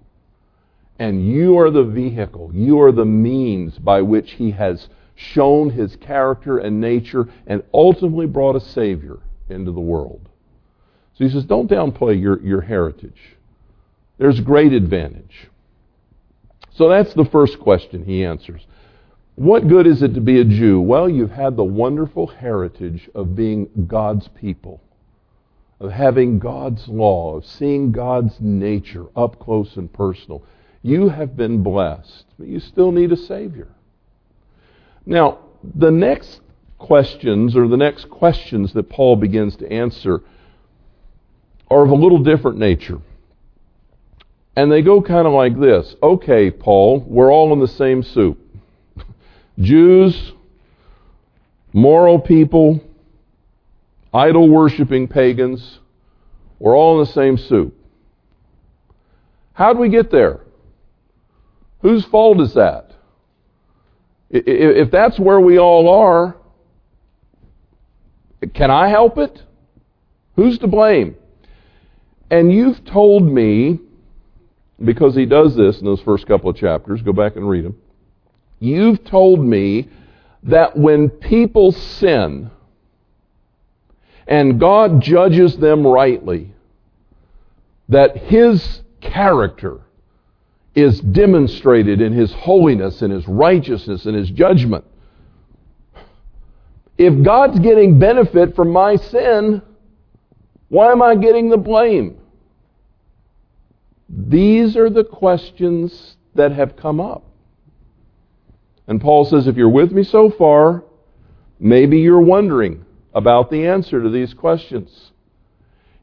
And 0.99 1.31
you 1.31 1.59
are 1.59 1.71
the 1.71 1.85
vehicle, 1.85 2.51
you 2.55 2.81
are 2.81 2.93
the 2.93 3.05
means 3.05 3.77
by 3.77 4.01
which 4.01 4.33
He 4.33 4.53
has 4.53 4.89
shown 5.15 5.69
His 5.69 5.97
character 5.97 6.57
and 6.57 6.81
nature 6.81 7.29
and 7.47 7.63
ultimately 7.75 8.27
brought 8.27 8.57
a 8.57 8.61
Savior 8.61 9.19
into 9.51 9.71
the 9.71 9.81
world. 9.81 10.31
So 11.13 11.25
He 11.25 11.31
says, 11.31 11.45
don't 11.45 11.71
downplay 11.71 12.19
your, 12.19 12.41
your 12.41 12.63
heritage. 12.63 13.37
There's 14.17 14.41
great 14.41 14.73
advantage. 14.73 15.51
So 16.77 16.91
that's 16.91 17.15
the 17.15 17.25
first 17.25 17.59
question 17.59 18.05
he 18.05 18.25
answers. 18.25 18.67
What 19.35 19.67
good 19.69 19.87
is 19.87 20.03
it 20.03 20.15
to 20.15 20.21
be 20.21 20.41
a 20.41 20.45
Jew? 20.45 20.81
Well, 20.81 21.09
you've 21.09 21.31
had 21.31 21.57
the 21.57 21.65
wonderful 21.65 22.27
heritage 22.27 23.09
of 23.15 23.35
being 23.35 23.69
God's 23.87 24.29
people, 24.29 24.83
of 25.81 25.91
having 25.91 26.39
God's 26.39 26.87
law, 26.89 27.37
of 27.37 27.47
seeing 27.47 27.93
God's 27.93 28.35
nature 28.41 29.07
up 29.17 29.39
close 29.39 29.77
and 29.77 29.91
personal. 29.93 30.43
You 30.83 31.09
have 31.09 31.37
been 31.37 31.63
blessed, 31.63 32.27
but 32.39 32.47
you 32.47 32.61
still 32.61 32.93
need 32.93 33.11
a 33.11 33.17
Savior. 33.17 33.69
Now, 35.07 35.39
the 35.63 35.91
next 35.91 36.41
questions, 36.79 37.57
or 37.57 37.69
the 37.69 37.77
next 37.77 38.11
questions 38.11 38.73
that 38.75 38.91
Paul 38.91 39.17
begins 39.17 39.57
to 39.57 39.73
answer, 39.73 40.23
are 41.71 41.85
of 41.85 41.91
a 41.91 41.95
little 41.95 42.19
different 42.19 42.59
nature. 42.59 43.01
And 44.57 44.73
they 44.73 44.81
go 44.81 45.03
kind 45.03 45.27
of 45.27 45.35
like 45.35 45.61
this 45.61 45.95
Okay, 46.03 46.51
Paul, 46.51 47.05
we're 47.07 47.33
all 47.33 47.53
in 47.53 47.61
the 47.61 47.69
same 47.69 48.03
soup. 48.03 48.39
Jews, 49.59 50.33
moral 51.73 52.19
people, 52.19 52.81
idol 54.13 54.49
worshiping 54.49 55.09
pagans, 55.09 55.79
we're 56.59 56.77
all 56.77 56.99
in 56.99 57.07
the 57.07 57.13
same 57.13 57.37
soup. 57.37 57.75
How'd 59.53 59.79
we 59.79 59.89
get 59.89 60.11
there? 60.11 60.41
Whose 61.81 62.05
fault 62.07 62.41
is 62.41 62.55
that? 62.55 62.93
If 64.29 64.91
that's 64.91 65.19
where 65.19 65.41
we 65.41 65.59
all 65.59 65.89
are, 65.89 66.37
can 68.55 68.71
I 68.71 68.89
help 68.89 69.19
it? 69.19 69.43
Who's 70.35 70.59
to 70.59 70.67
blame? 70.67 71.17
And 72.31 72.53
you've 72.53 72.85
told 72.85 73.23
me, 73.23 73.81
because 74.85 75.15
he 75.15 75.27
does 75.27 75.57
this 75.57 75.79
in 75.79 75.85
those 75.85 76.01
first 76.01 76.27
couple 76.27 76.51
of 76.51 76.57
chapters, 76.57 77.03
go 77.03 77.13
back 77.13 77.37
and 77.37 77.49
read 77.49 77.65
them. 77.65 77.77
You've 78.59 79.05
told 79.05 79.45
me 79.45 79.89
that 80.45 80.77
when 80.77 81.11
people 81.11 81.73
sin 81.73 82.51
and 84.27 84.59
God 84.59 85.01
judges 85.01 85.57
them 85.57 85.87
rightly, 85.87 86.53
that 87.89 88.17
His 88.17 88.83
character 89.01 89.81
is 90.75 91.01
demonstrated 91.01 92.01
in 92.01 92.13
His 92.13 92.33
holiness 92.33 93.03
and 93.03 93.13
His 93.13 93.27
righteousness 93.29 94.05
and 94.07 94.17
His 94.17 94.31
judgment. 94.31 94.85
If 96.99 97.23
God's 97.23 97.59
getting 97.61 97.99
benefit 97.99 98.57
from 98.57 98.71
my 98.71 98.97
sin, 98.97 99.63
why 100.69 100.91
am 100.91 101.03
I 101.03 101.15
getting 101.15 101.51
the 101.51 101.57
blame? 101.57 102.19
These 104.09 104.77
are 104.77 104.91
the 104.91 105.05
questions 105.05 106.17
that 106.35 106.53
have 106.53 106.77
come 106.77 107.01
up. 107.01 107.25
And 108.87 109.01
Paul 109.01 109.25
says, 109.25 109.47
if 109.47 109.57
you're 109.57 109.69
with 109.69 109.91
me 109.91 110.05
so 110.05 110.31
far, 110.31 110.85
maybe 111.59 111.99
you're 111.99 112.21
wondering 112.21 112.85
about 113.15 113.51
the 113.51 113.67
answer 113.67 114.03
to 114.03 114.11
these 114.11 114.33
questions. 114.35 115.11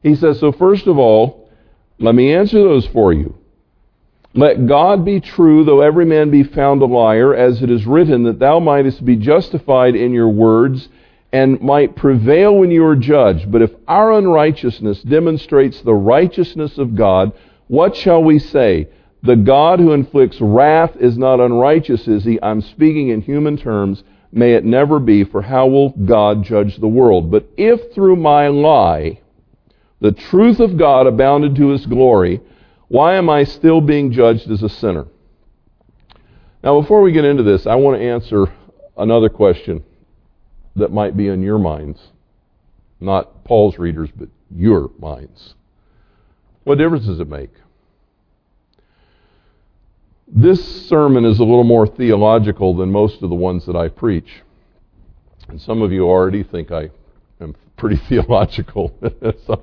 He 0.02 0.14
says, 0.14 0.40
so 0.40 0.52
first 0.52 0.86
of 0.86 0.98
all, 0.98 1.48
let 1.98 2.14
me 2.14 2.34
answer 2.34 2.62
those 2.62 2.86
for 2.86 3.12
you. 3.12 3.38
Let 4.34 4.66
God 4.66 5.04
be 5.04 5.20
true, 5.20 5.64
though 5.64 5.80
every 5.80 6.04
man 6.04 6.30
be 6.30 6.42
found 6.42 6.82
a 6.82 6.86
liar, 6.86 7.34
as 7.34 7.62
it 7.62 7.70
is 7.70 7.86
written, 7.86 8.24
that 8.24 8.40
thou 8.40 8.58
mightest 8.58 9.04
be 9.04 9.16
justified 9.16 9.94
in 9.94 10.12
your 10.12 10.28
words 10.28 10.88
and 11.32 11.60
might 11.60 11.96
prevail 11.96 12.54
when 12.56 12.70
you 12.70 12.84
are 12.84 12.96
judged. 12.96 13.50
But 13.50 13.62
if 13.62 13.70
our 13.86 14.12
unrighteousness 14.12 15.02
demonstrates 15.02 15.80
the 15.80 15.94
righteousness 15.94 16.78
of 16.78 16.96
God, 16.96 17.32
what 17.68 17.96
shall 17.96 18.22
we 18.22 18.38
say? 18.38 18.88
The 19.22 19.36
God 19.36 19.80
who 19.80 19.92
inflicts 19.92 20.40
wrath 20.40 20.96
is 21.00 21.16
not 21.16 21.40
unrighteous, 21.40 22.06
is 22.06 22.24
he? 22.24 22.38
I'm 22.42 22.60
speaking 22.60 23.08
in 23.08 23.22
human 23.22 23.56
terms. 23.56 24.04
May 24.30 24.54
it 24.54 24.64
never 24.64 24.98
be, 24.98 25.24
for 25.24 25.40
how 25.40 25.66
will 25.66 25.90
God 25.90 26.42
judge 26.42 26.76
the 26.76 26.88
world? 26.88 27.30
But 27.30 27.48
if 27.56 27.94
through 27.94 28.16
my 28.16 28.48
lie 28.48 29.20
the 30.00 30.12
truth 30.12 30.60
of 30.60 30.76
God 30.76 31.06
abounded 31.06 31.56
to 31.56 31.68
his 31.68 31.86
glory, 31.86 32.40
why 32.88 33.14
am 33.14 33.30
I 33.30 33.44
still 33.44 33.80
being 33.80 34.12
judged 34.12 34.50
as 34.50 34.62
a 34.62 34.68
sinner? 34.68 35.06
Now, 36.62 36.80
before 36.80 37.00
we 37.00 37.12
get 37.12 37.24
into 37.24 37.42
this, 37.42 37.66
I 37.66 37.76
want 37.76 37.98
to 37.98 38.04
answer 38.04 38.52
another 38.98 39.28
question 39.28 39.82
that 40.76 40.92
might 40.92 41.16
be 41.16 41.28
in 41.28 41.42
your 41.42 41.58
minds. 41.58 42.00
Not 43.00 43.44
Paul's 43.44 43.78
readers, 43.78 44.10
but 44.14 44.28
your 44.50 44.90
minds. 44.98 45.54
What 46.64 46.78
difference 46.78 47.06
does 47.06 47.20
it 47.20 47.28
make? 47.28 47.50
This 50.26 50.88
sermon 50.88 51.24
is 51.24 51.38
a 51.38 51.44
little 51.44 51.64
more 51.64 51.86
theological 51.86 52.74
than 52.74 52.90
most 52.90 53.22
of 53.22 53.28
the 53.28 53.36
ones 53.36 53.66
that 53.66 53.76
I 53.76 53.88
preach. 53.88 54.42
And 55.48 55.60
some 55.60 55.82
of 55.82 55.92
you 55.92 56.08
already 56.08 56.42
think 56.42 56.72
I 56.72 56.90
am 57.40 57.54
pretty 57.76 57.96
theological. 58.08 58.92
so, 59.46 59.62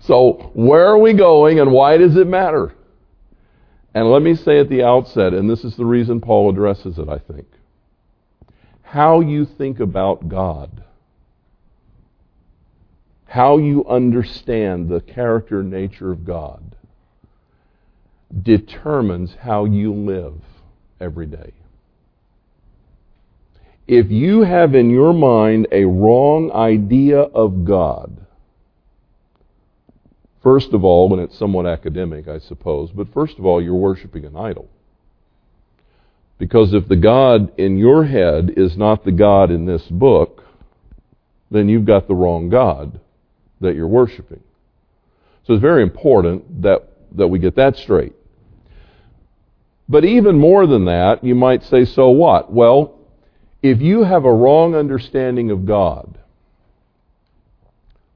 so, 0.00 0.50
where 0.54 0.86
are 0.86 0.98
we 0.98 1.12
going 1.12 1.60
and 1.60 1.72
why 1.72 1.96
does 1.96 2.16
it 2.16 2.26
matter? 2.26 2.74
And 3.94 4.10
let 4.10 4.22
me 4.22 4.34
say 4.34 4.58
at 4.58 4.68
the 4.68 4.82
outset, 4.82 5.34
and 5.34 5.48
this 5.48 5.64
is 5.64 5.76
the 5.76 5.84
reason 5.84 6.20
Paul 6.20 6.50
addresses 6.50 6.98
it, 6.98 7.08
I 7.08 7.18
think 7.18 7.46
how 8.92 9.20
you 9.20 9.46
think 9.46 9.80
about 9.80 10.28
God, 10.28 10.84
how 13.32 13.56
you 13.56 13.82
understand 13.86 14.90
the 14.90 15.00
character 15.00 15.60
and 15.60 15.70
nature 15.70 16.12
of 16.12 16.22
God, 16.22 16.76
determines 18.42 19.34
how 19.40 19.64
you 19.64 19.90
live 19.90 20.34
every 21.00 21.24
day. 21.24 21.54
If 23.88 24.10
you 24.10 24.42
have 24.42 24.74
in 24.74 24.90
your 24.90 25.14
mind 25.14 25.66
a 25.72 25.86
wrong 25.86 26.52
idea 26.52 27.20
of 27.20 27.64
God, 27.64 28.26
first 30.42 30.74
of 30.74 30.84
all, 30.84 31.10
and 31.14 31.22
it's 31.22 31.38
somewhat 31.38 31.64
academic, 31.64 32.28
I 32.28 32.38
suppose, 32.38 32.90
but 32.90 33.14
first 33.14 33.38
of 33.38 33.46
all, 33.46 33.62
you're 33.62 33.74
worshiping 33.74 34.26
an 34.26 34.36
idol. 34.36 34.68
Because 36.36 36.74
if 36.74 36.86
the 36.86 36.96
God 36.96 37.50
in 37.58 37.78
your 37.78 38.04
head 38.04 38.52
is 38.58 38.76
not 38.76 39.06
the 39.06 39.12
God 39.12 39.50
in 39.50 39.64
this 39.64 39.86
book, 39.88 40.44
then 41.50 41.70
you've 41.70 41.86
got 41.86 42.08
the 42.08 42.14
wrong 42.14 42.50
God 42.50 43.00
that 43.62 43.74
you're 43.74 43.88
worshiping. 43.88 44.42
So 45.44 45.54
it's 45.54 45.60
very 45.60 45.82
important 45.82 46.62
that, 46.62 46.88
that 47.16 47.28
we 47.28 47.38
get 47.38 47.56
that 47.56 47.76
straight. 47.76 48.12
But 49.88 50.04
even 50.04 50.38
more 50.38 50.66
than 50.66 50.84
that, 50.84 51.24
you 51.24 51.34
might 51.34 51.64
say, 51.64 51.84
so 51.84 52.10
what? 52.10 52.52
Well, 52.52 52.98
if 53.62 53.80
you 53.80 54.04
have 54.04 54.24
a 54.24 54.32
wrong 54.32 54.74
understanding 54.74 55.50
of 55.50 55.66
God, 55.66 56.18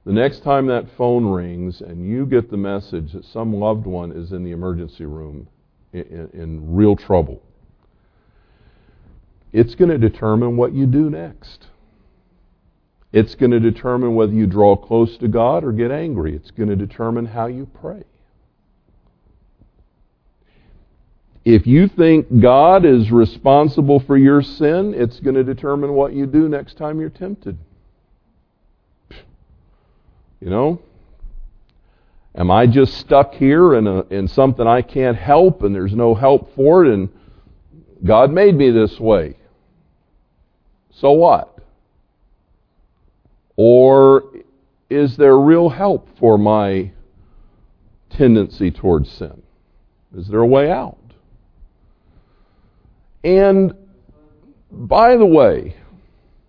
the 0.04 0.12
next 0.12 0.44
time 0.44 0.66
that 0.66 0.86
phone 0.96 1.26
rings 1.26 1.80
and 1.80 2.08
you 2.08 2.26
get 2.26 2.50
the 2.50 2.56
message 2.56 3.12
that 3.12 3.24
some 3.24 3.52
loved 3.52 3.86
one 3.86 4.12
is 4.12 4.32
in 4.32 4.44
the 4.44 4.52
emergency 4.52 5.04
room 5.04 5.48
in, 5.92 6.02
in, 6.02 6.30
in 6.40 6.74
real 6.74 6.94
trouble, 6.94 7.42
it's 9.52 9.74
going 9.74 9.90
to 9.90 9.98
determine 9.98 10.56
what 10.56 10.72
you 10.72 10.86
do 10.86 11.10
next. 11.10 11.66
It's 13.16 13.34
going 13.34 13.52
to 13.52 13.60
determine 13.60 14.14
whether 14.14 14.34
you 14.34 14.46
draw 14.46 14.76
close 14.76 15.16
to 15.16 15.26
God 15.26 15.64
or 15.64 15.72
get 15.72 15.90
angry. 15.90 16.36
It's 16.36 16.50
going 16.50 16.68
to 16.68 16.76
determine 16.76 17.24
how 17.24 17.46
you 17.46 17.66
pray. 17.80 18.02
If 21.42 21.66
you 21.66 21.88
think 21.88 22.42
God 22.42 22.84
is 22.84 23.10
responsible 23.10 24.00
for 24.00 24.18
your 24.18 24.42
sin, 24.42 24.92
it's 24.92 25.18
going 25.20 25.34
to 25.34 25.44
determine 25.44 25.94
what 25.94 26.12
you 26.12 26.26
do 26.26 26.46
next 26.46 26.76
time 26.76 27.00
you're 27.00 27.08
tempted. 27.08 27.56
You 30.38 30.50
know? 30.50 30.82
Am 32.34 32.50
I 32.50 32.66
just 32.66 32.98
stuck 32.98 33.32
here 33.32 33.76
in, 33.76 33.86
a, 33.86 34.00
in 34.08 34.28
something 34.28 34.66
I 34.66 34.82
can't 34.82 35.16
help 35.16 35.62
and 35.62 35.74
there's 35.74 35.94
no 35.94 36.14
help 36.14 36.54
for 36.54 36.84
it 36.84 36.92
and 36.92 37.08
God 38.04 38.30
made 38.30 38.54
me 38.54 38.70
this 38.70 39.00
way. 39.00 39.38
So 40.90 41.12
what? 41.12 41.55
Or 43.56 44.24
is 44.88 45.16
there 45.16 45.38
real 45.38 45.68
help 45.68 46.08
for 46.18 46.38
my 46.38 46.92
tendency 48.10 48.70
towards 48.70 49.10
sin? 49.10 49.42
Is 50.16 50.28
there 50.28 50.40
a 50.40 50.46
way 50.46 50.70
out? 50.70 50.98
And 53.24 53.74
by 54.70 55.16
the 55.16 55.26
way, 55.26 55.76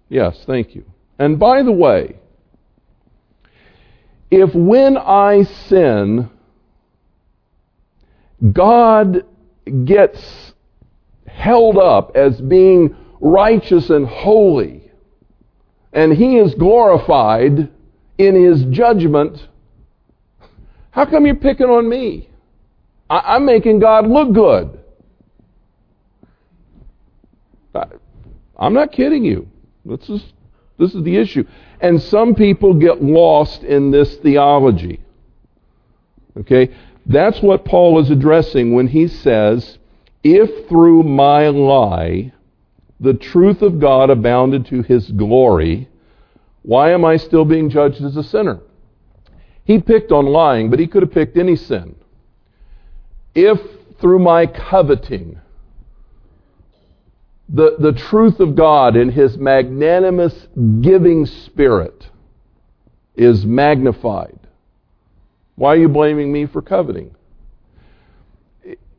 yes, 0.10 0.44
thank 0.46 0.76
you. 0.76 0.86
And 1.18 1.40
by 1.40 1.64
the 1.64 1.72
way, 1.72 2.18
if 4.30 4.54
when 4.54 4.98
I 4.98 5.44
sin, 5.44 6.30
God 8.54 9.24
gets 9.86 10.54
held 11.26 11.78
up 11.78 12.16
as 12.16 12.40
being 12.42 12.96
righteous 13.20 13.90
and 13.90 14.06
holy, 14.06 14.87
and 15.98 16.14
he 16.14 16.38
is 16.38 16.54
glorified 16.54 17.72
in 18.20 18.36
his 18.36 18.64
judgment, 18.66 19.48
how 20.92 21.06
come 21.06 21.26
you're 21.26 21.34
picking 21.34 21.66
on 21.66 21.90
me? 21.90 22.30
I- 23.10 23.38
am 23.38 23.46
making 23.46 23.80
God 23.80 24.06
look 24.06 24.32
good. 24.32 24.78
I- 27.74 27.88
I'm 28.58 28.76
not 28.76 28.92
kidding 28.92 29.26
you. 29.26 29.48
This 29.86 30.08
is, 30.08 30.34
this 30.78 30.94
is 30.94 31.02
the 31.02 31.18
issue. 31.18 31.46
And 31.82 32.00
some 32.00 32.36
people 32.36 32.76
get 32.76 33.04
lost 33.04 33.64
in 33.64 33.90
this 33.90 34.18
theology. 34.18 35.00
Okay? 36.40 36.70
That's 37.08 37.42
what 37.42 37.66
Paul 37.66 37.98
is 37.98 38.12
addressing 38.12 38.76
when 38.76 38.86
he 38.86 39.08
says, 39.08 39.80
if 40.24 40.70
through 40.70 41.02
my 41.02 41.48
lie 41.48 42.34
the 43.00 43.14
truth 43.14 43.62
of 43.62 43.80
God 43.80 44.10
abounded 44.10 44.66
to 44.68 44.82
his 44.82 45.12
glory, 45.12 45.88
why 46.64 46.92
am 46.92 47.06
I 47.06 47.18
still 47.18 47.46
being 47.46 47.70
judged 47.70 48.04
as 48.04 48.18
a 48.18 48.24
sinner? 48.24 48.60
He 49.64 49.80
picked 49.80 50.12
on 50.12 50.26
lying, 50.26 50.70
but 50.70 50.80
he 50.80 50.88
could 50.88 51.04
have 51.04 51.12
picked 51.12 51.38
any 51.38 51.56
sin. 51.56 51.96
If 53.36 53.60
through 54.00 54.20
my 54.20 54.48
coveting, 54.48 55.40
the, 57.50 57.76
the 57.80 57.94
truth 57.94 58.40
of 58.40 58.56
God 58.56 58.96
in 58.96 59.10
His 59.10 59.38
magnanimous 59.38 60.48
giving 60.82 61.26
spirit 61.26 62.10
is 63.16 63.46
magnified, 63.46 64.40
why 65.56 65.74
are 65.74 65.78
you 65.78 65.90
blaming 65.90 66.32
me 66.32 66.46
for 66.46 66.62
coveting? 66.62 67.16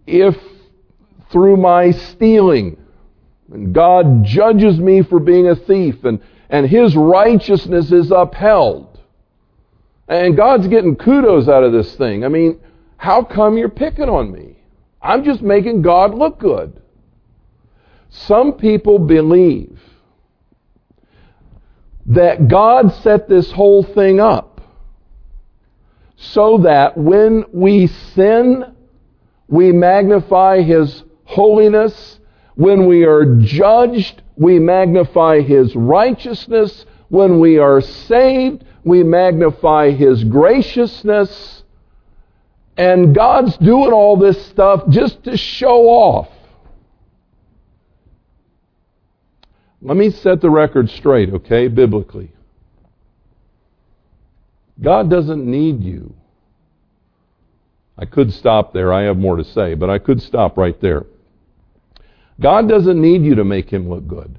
If 0.06 0.36
through 1.30 1.58
my 1.58 1.90
stealing, 1.90 2.78
and 3.52 3.74
God 3.74 4.24
judges 4.24 4.78
me 4.78 5.02
for 5.02 5.20
being 5.20 5.48
a 5.48 5.56
thief, 5.56 6.04
and, 6.04 6.20
and 6.50 6.68
His 6.68 6.96
righteousness 6.96 7.92
is 7.92 8.10
upheld, 8.10 8.98
and 10.08 10.36
God's 10.36 10.68
getting 10.68 10.96
kudos 10.96 11.48
out 11.48 11.64
of 11.64 11.72
this 11.72 11.94
thing. 11.96 12.24
I 12.24 12.28
mean, 12.28 12.60
how 12.96 13.22
come 13.22 13.56
you're 13.56 13.68
picking 13.68 14.08
on 14.08 14.32
me? 14.32 14.56
I'm 15.00 15.24
just 15.24 15.42
making 15.42 15.82
God 15.82 16.14
look 16.14 16.38
good. 16.38 16.82
Some 18.10 18.54
people 18.54 18.98
believe 18.98 19.78
that 22.06 22.48
God 22.48 22.92
set 23.02 23.28
this 23.28 23.52
whole 23.52 23.82
thing 23.82 24.18
up 24.18 24.60
so 26.16 26.58
that 26.58 26.96
when 26.96 27.44
we 27.52 27.86
sin, 27.86 28.74
we 29.46 29.72
magnify 29.72 30.62
His 30.62 31.04
holiness. 31.24 32.17
When 32.58 32.86
we 32.86 33.04
are 33.04 33.24
judged, 33.36 34.20
we 34.34 34.58
magnify 34.58 35.42
His 35.42 35.76
righteousness. 35.76 36.86
When 37.08 37.38
we 37.38 37.58
are 37.58 37.80
saved, 37.80 38.64
we 38.82 39.04
magnify 39.04 39.92
His 39.92 40.24
graciousness. 40.24 41.62
And 42.76 43.14
God's 43.14 43.56
doing 43.58 43.92
all 43.92 44.16
this 44.16 44.44
stuff 44.46 44.88
just 44.88 45.22
to 45.22 45.36
show 45.36 45.86
off. 45.86 46.28
Let 49.80 49.96
me 49.96 50.10
set 50.10 50.40
the 50.40 50.50
record 50.50 50.90
straight, 50.90 51.32
okay, 51.32 51.68
biblically. 51.68 52.32
God 54.80 55.08
doesn't 55.08 55.46
need 55.46 55.84
you. 55.84 56.12
I 57.96 58.04
could 58.04 58.32
stop 58.32 58.72
there. 58.72 58.92
I 58.92 59.02
have 59.02 59.16
more 59.16 59.36
to 59.36 59.44
say, 59.44 59.74
but 59.74 59.88
I 59.88 60.00
could 60.00 60.20
stop 60.20 60.58
right 60.58 60.80
there. 60.80 61.06
God 62.40 62.68
doesn't 62.68 63.00
need 63.00 63.24
you 63.24 63.36
to 63.36 63.44
make 63.44 63.70
him 63.70 63.88
look 63.88 64.06
good. 64.06 64.38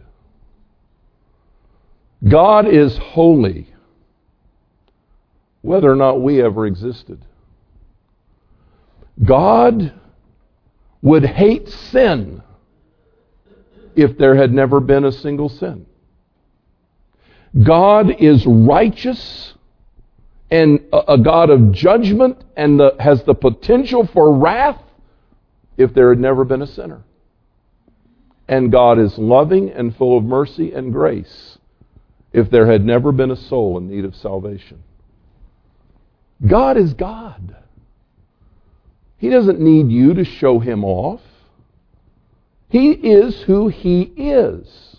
God 2.27 2.67
is 2.67 2.97
holy, 2.97 3.67
whether 5.61 5.91
or 5.91 5.95
not 5.95 6.21
we 6.21 6.41
ever 6.41 6.65
existed. 6.65 7.23
God 9.23 9.93
would 11.01 11.25
hate 11.25 11.67
sin 11.69 12.41
if 13.95 14.17
there 14.17 14.35
had 14.35 14.53
never 14.53 14.79
been 14.79 15.05
a 15.05 15.11
single 15.11 15.49
sin. 15.49 15.85
God 17.63 18.11
is 18.19 18.45
righteous 18.45 19.53
and 20.51 20.85
a 20.93 21.17
God 21.17 21.49
of 21.49 21.71
judgment 21.71 22.43
and 22.55 22.79
the, 22.79 22.95
has 22.99 23.23
the 23.23 23.33
potential 23.33 24.07
for 24.07 24.35
wrath 24.35 24.81
if 25.77 25.93
there 25.93 26.09
had 26.09 26.19
never 26.19 26.43
been 26.43 26.61
a 26.61 26.67
sinner. 26.67 27.03
And 28.49 28.71
God 28.71 28.97
is 28.97 29.15
loving 29.19 29.69
and 29.69 29.95
full 29.95 30.17
of 30.17 30.23
mercy 30.23 30.73
and 30.73 30.91
grace 30.91 31.59
if 32.33 32.49
there 32.49 32.65
had 32.65 32.83
never 32.83 33.11
been 33.11 33.29
a 33.29 33.35
soul 33.35 33.77
in 33.77 33.87
need 33.87 34.05
of 34.05 34.15
salvation. 34.15 34.81
God 36.45 36.75
is 36.75 36.95
God. 36.95 37.55
He 39.17 39.29
doesn't 39.29 39.59
need 39.59 39.91
you 39.91 40.15
to 40.15 40.23
show 40.23 40.57
him 40.57 40.83
off. 40.83 41.21
He 42.69 42.89
is 42.89 43.39
who 43.41 43.67
he 43.67 44.01
is. 44.01 44.97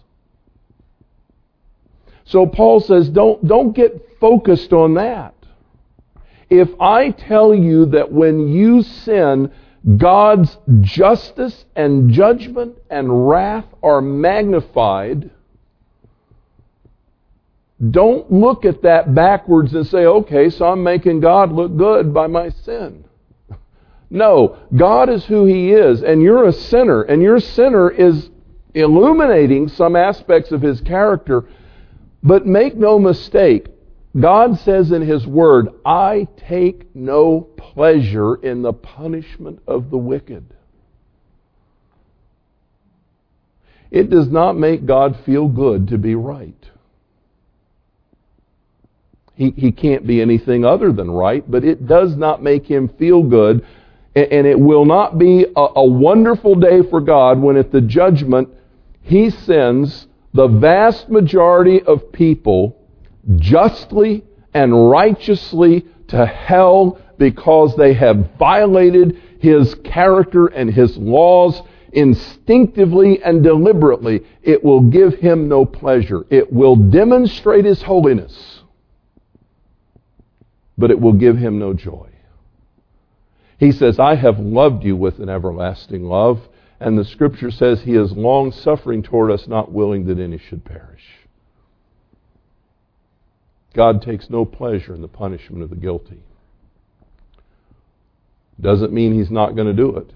So 2.26 2.46
Paul 2.46 2.78
says, 2.78 3.08
don't, 3.08 3.44
don't 3.44 3.72
get 3.72 4.18
focused 4.20 4.72
on 4.72 4.94
that. 4.94 5.34
If 6.48 6.68
I 6.80 7.10
tell 7.10 7.52
you 7.52 7.86
that 7.86 8.12
when 8.12 8.46
you 8.46 8.82
sin, 8.82 9.50
God's 9.96 10.58
justice 10.82 11.64
and 11.74 12.10
judgment 12.10 12.76
and 12.90 13.28
wrath 13.28 13.64
are 13.82 14.02
magnified, 14.02 15.30
don't 17.90 18.30
look 18.30 18.66
at 18.66 18.82
that 18.82 19.14
backwards 19.14 19.74
and 19.74 19.86
say, 19.86 20.04
okay, 20.04 20.50
so 20.50 20.66
I'm 20.66 20.82
making 20.82 21.20
God 21.20 21.50
look 21.50 21.76
good 21.76 22.12
by 22.12 22.26
my 22.26 22.50
sin. 22.50 23.04
No, 24.10 24.58
God 24.76 25.08
is 25.08 25.24
who 25.24 25.46
He 25.46 25.72
is, 25.72 26.02
and 26.02 26.20
you're 26.20 26.44
a 26.44 26.52
sinner, 26.52 27.02
and 27.02 27.22
your 27.22 27.40
sinner 27.40 27.88
is 27.88 28.28
illuminating 28.74 29.68
some 29.68 29.96
aspects 29.96 30.52
of 30.52 30.60
His 30.60 30.80
character. 30.80 31.44
But 32.22 32.46
make 32.46 32.76
no 32.76 32.98
mistake, 32.98 33.68
God 34.18 34.58
says 34.58 34.90
in 34.90 35.02
His 35.02 35.26
Word, 35.26 35.68
I 35.84 36.26
take 36.48 36.94
no 36.96 37.42
pleasure 37.42 38.34
in 38.36 38.62
the 38.62 38.72
punishment 38.72 39.60
of 39.66 39.90
the 39.90 39.98
wicked. 39.98 40.44
It 43.90 44.10
does 44.10 44.28
not 44.28 44.56
make 44.56 44.86
God 44.86 45.18
feel 45.24 45.48
good 45.48 45.88
to 45.88 45.98
be 45.98 46.14
right. 46.14 46.54
He, 49.34 49.50
he 49.56 49.72
can't 49.72 50.06
be 50.06 50.20
anything 50.20 50.64
other 50.64 50.92
than 50.92 51.10
right, 51.10 51.48
but 51.48 51.64
it 51.64 51.86
does 51.86 52.16
not 52.16 52.42
make 52.42 52.66
him 52.66 52.88
feel 52.88 53.22
good 53.22 53.64
and 54.14 54.46
it 54.46 54.58
will 54.58 54.84
not 54.84 55.18
be 55.18 55.46
a, 55.56 55.66
a 55.76 55.84
wonderful 55.84 56.56
day 56.56 56.82
for 56.82 57.00
God 57.00 57.40
when 57.40 57.56
at 57.56 57.70
the 57.70 57.80
judgment 57.80 58.48
He 59.02 59.30
sends 59.30 60.08
the 60.34 60.48
vast 60.48 61.08
majority 61.08 61.80
of 61.82 62.12
people 62.12 62.76
justly 63.36 64.24
and 64.54 64.90
righteously 64.90 65.86
to 66.08 66.26
hell 66.26 66.98
because 67.18 67.76
they 67.76 67.94
have 67.94 68.36
violated 68.38 69.20
His 69.38 69.74
character 69.76 70.46
and 70.46 70.72
His 70.72 70.96
laws 70.96 71.62
instinctively 71.92 73.22
and 73.22 73.42
deliberately. 73.42 74.22
It 74.42 74.62
will 74.64 74.80
give 74.80 75.14
Him 75.14 75.48
no 75.48 75.64
pleasure. 75.64 76.24
It 76.30 76.52
will 76.52 76.76
demonstrate 76.76 77.64
His 77.64 77.82
holiness, 77.82 78.62
but 80.78 80.90
it 80.90 81.00
will 81.00 81.12
give 81.12 81.36
Him 81.36 81.58
no 81.58 81.74
joy. 81.74 82.08
He 83.58 83.72
says, 83.72 83.98
I 83.98 84.14
have 84.14 84.38
loved 84.38 84.84
you 84.84 84.96
with 84.96 85.18
an 85.18 85.28
everlasting 85.28 86.04
love. 86.04 86.48
And 86.80 86.98
the 86.98 87.04
scripture 87.04 87.50
says 87.50 87.82
he 87.82 87.94
is 87.94 88.12
long 88.12 88.52
suffering 88.52 89.02
toward 89.02 89.30
us, 89.30 89.46
not 89.46 89.70
willing 89.70 90.06
that 90.06 90.18
any 90.18 90.38
should 90.38 90.64
perish. 90.64 91.19
God 93.74 94.02
takes 94.02 94.28
no 94.30 94.44
pleasure 94.44 94.94
in 94.94 95.02
the 95.02 95.08
punishment 95.08 95.62
of 95.62 95.70
the 95.70 95.76
guilty. 95.76 96.22
Doesn't 98.60 98.92
mean 98.92 99.14
he's 99.14 99.30
not 99.30 99.54
going 99.54 99.68
to 99.68 99.72
do 99.72 99.96
it. 99.96 100.12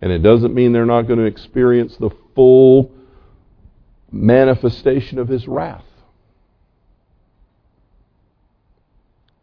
And 0.00 0.12
it 0.12 0.20
doesn't 0.20 0.54
mean 0.54 0.72
they're 0.72 0.86
not 0.86 1.02
going 1.02 1.18
to 1.18 1.24
experience 1.24 1.96
the 1.96 2.10
full 2.34 2.92
manifestation 4.10 5.18
of 5.18 5.28
his 5.28 5.46
wrath. 5.48 5.84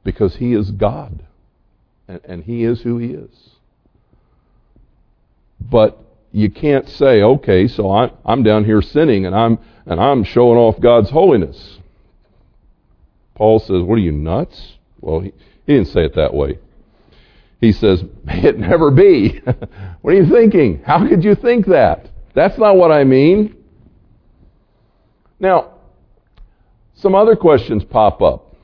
Because 0.04 0.36
he 0.36 0.54
is 0.54 0.72
God 0.72 1.26
and, 2.12 2.22
and 2.26 2.44
He 2.44 2.64
is 2.64 2.82
who 2.82 2.98
He 2.98 3.08
is. 3.08 3.50
But 5.60 5.98
you 6.32 6.50
can't 6.50 6.88
say, 6.90 7.22
okay, 7.22 7.68
so 7.68 7.90
I, 7.92 8.12
I'm 8.26 8.44
down 8.44 8.66
here 8.66 8.82
sinning 8.82 9.26
and 9.26 9.36
I'm 9.36 9.60
and 9.86 10.00
I'm 10.00 10.24
showing 10.24 10.58
off 10.58 10.80
God's 10.80 11.10
holiness. 11.10 11.80
Paul 13.42 13.58
says, 13.58 13.82
"What 13.82 13.96
are 13.96 14.04
you 14.04 14.12
nuts?" 14.12 14.78
Well, 15.00 15.22
he, 15.22 15.34
he 15.66 15.74
didn't 15.74 15.88
say 15.88 16.06
it 16.06 16.14
that 16.14 16.32
way. 16.32 16.60
He 17.60 17.72
says, 17.72 18.04
"May 18.24 18.44
it 18.44 18.60
never 18.60 18.92
be." 18.92 19.40
what 20.02 20.14
are 20.14 20.16
you 20.16 20.30
thinking? 20.30 20.84
How 20.86 21.08
could 21.08 21.24
you 21.24 21.34
think 21.34 21.66
that? 21.66 22.08
That's 22.36 22.60
not 22.60 22.78
what 22.78 22.92
I 22.92 23.04
mean. 23.04 23.56
Now, 25.40 25.72
some 26.94 27.16
other 27.16 27.36
questions 27.36 27.84
pop 27.84 28.22
up 28.22 28.56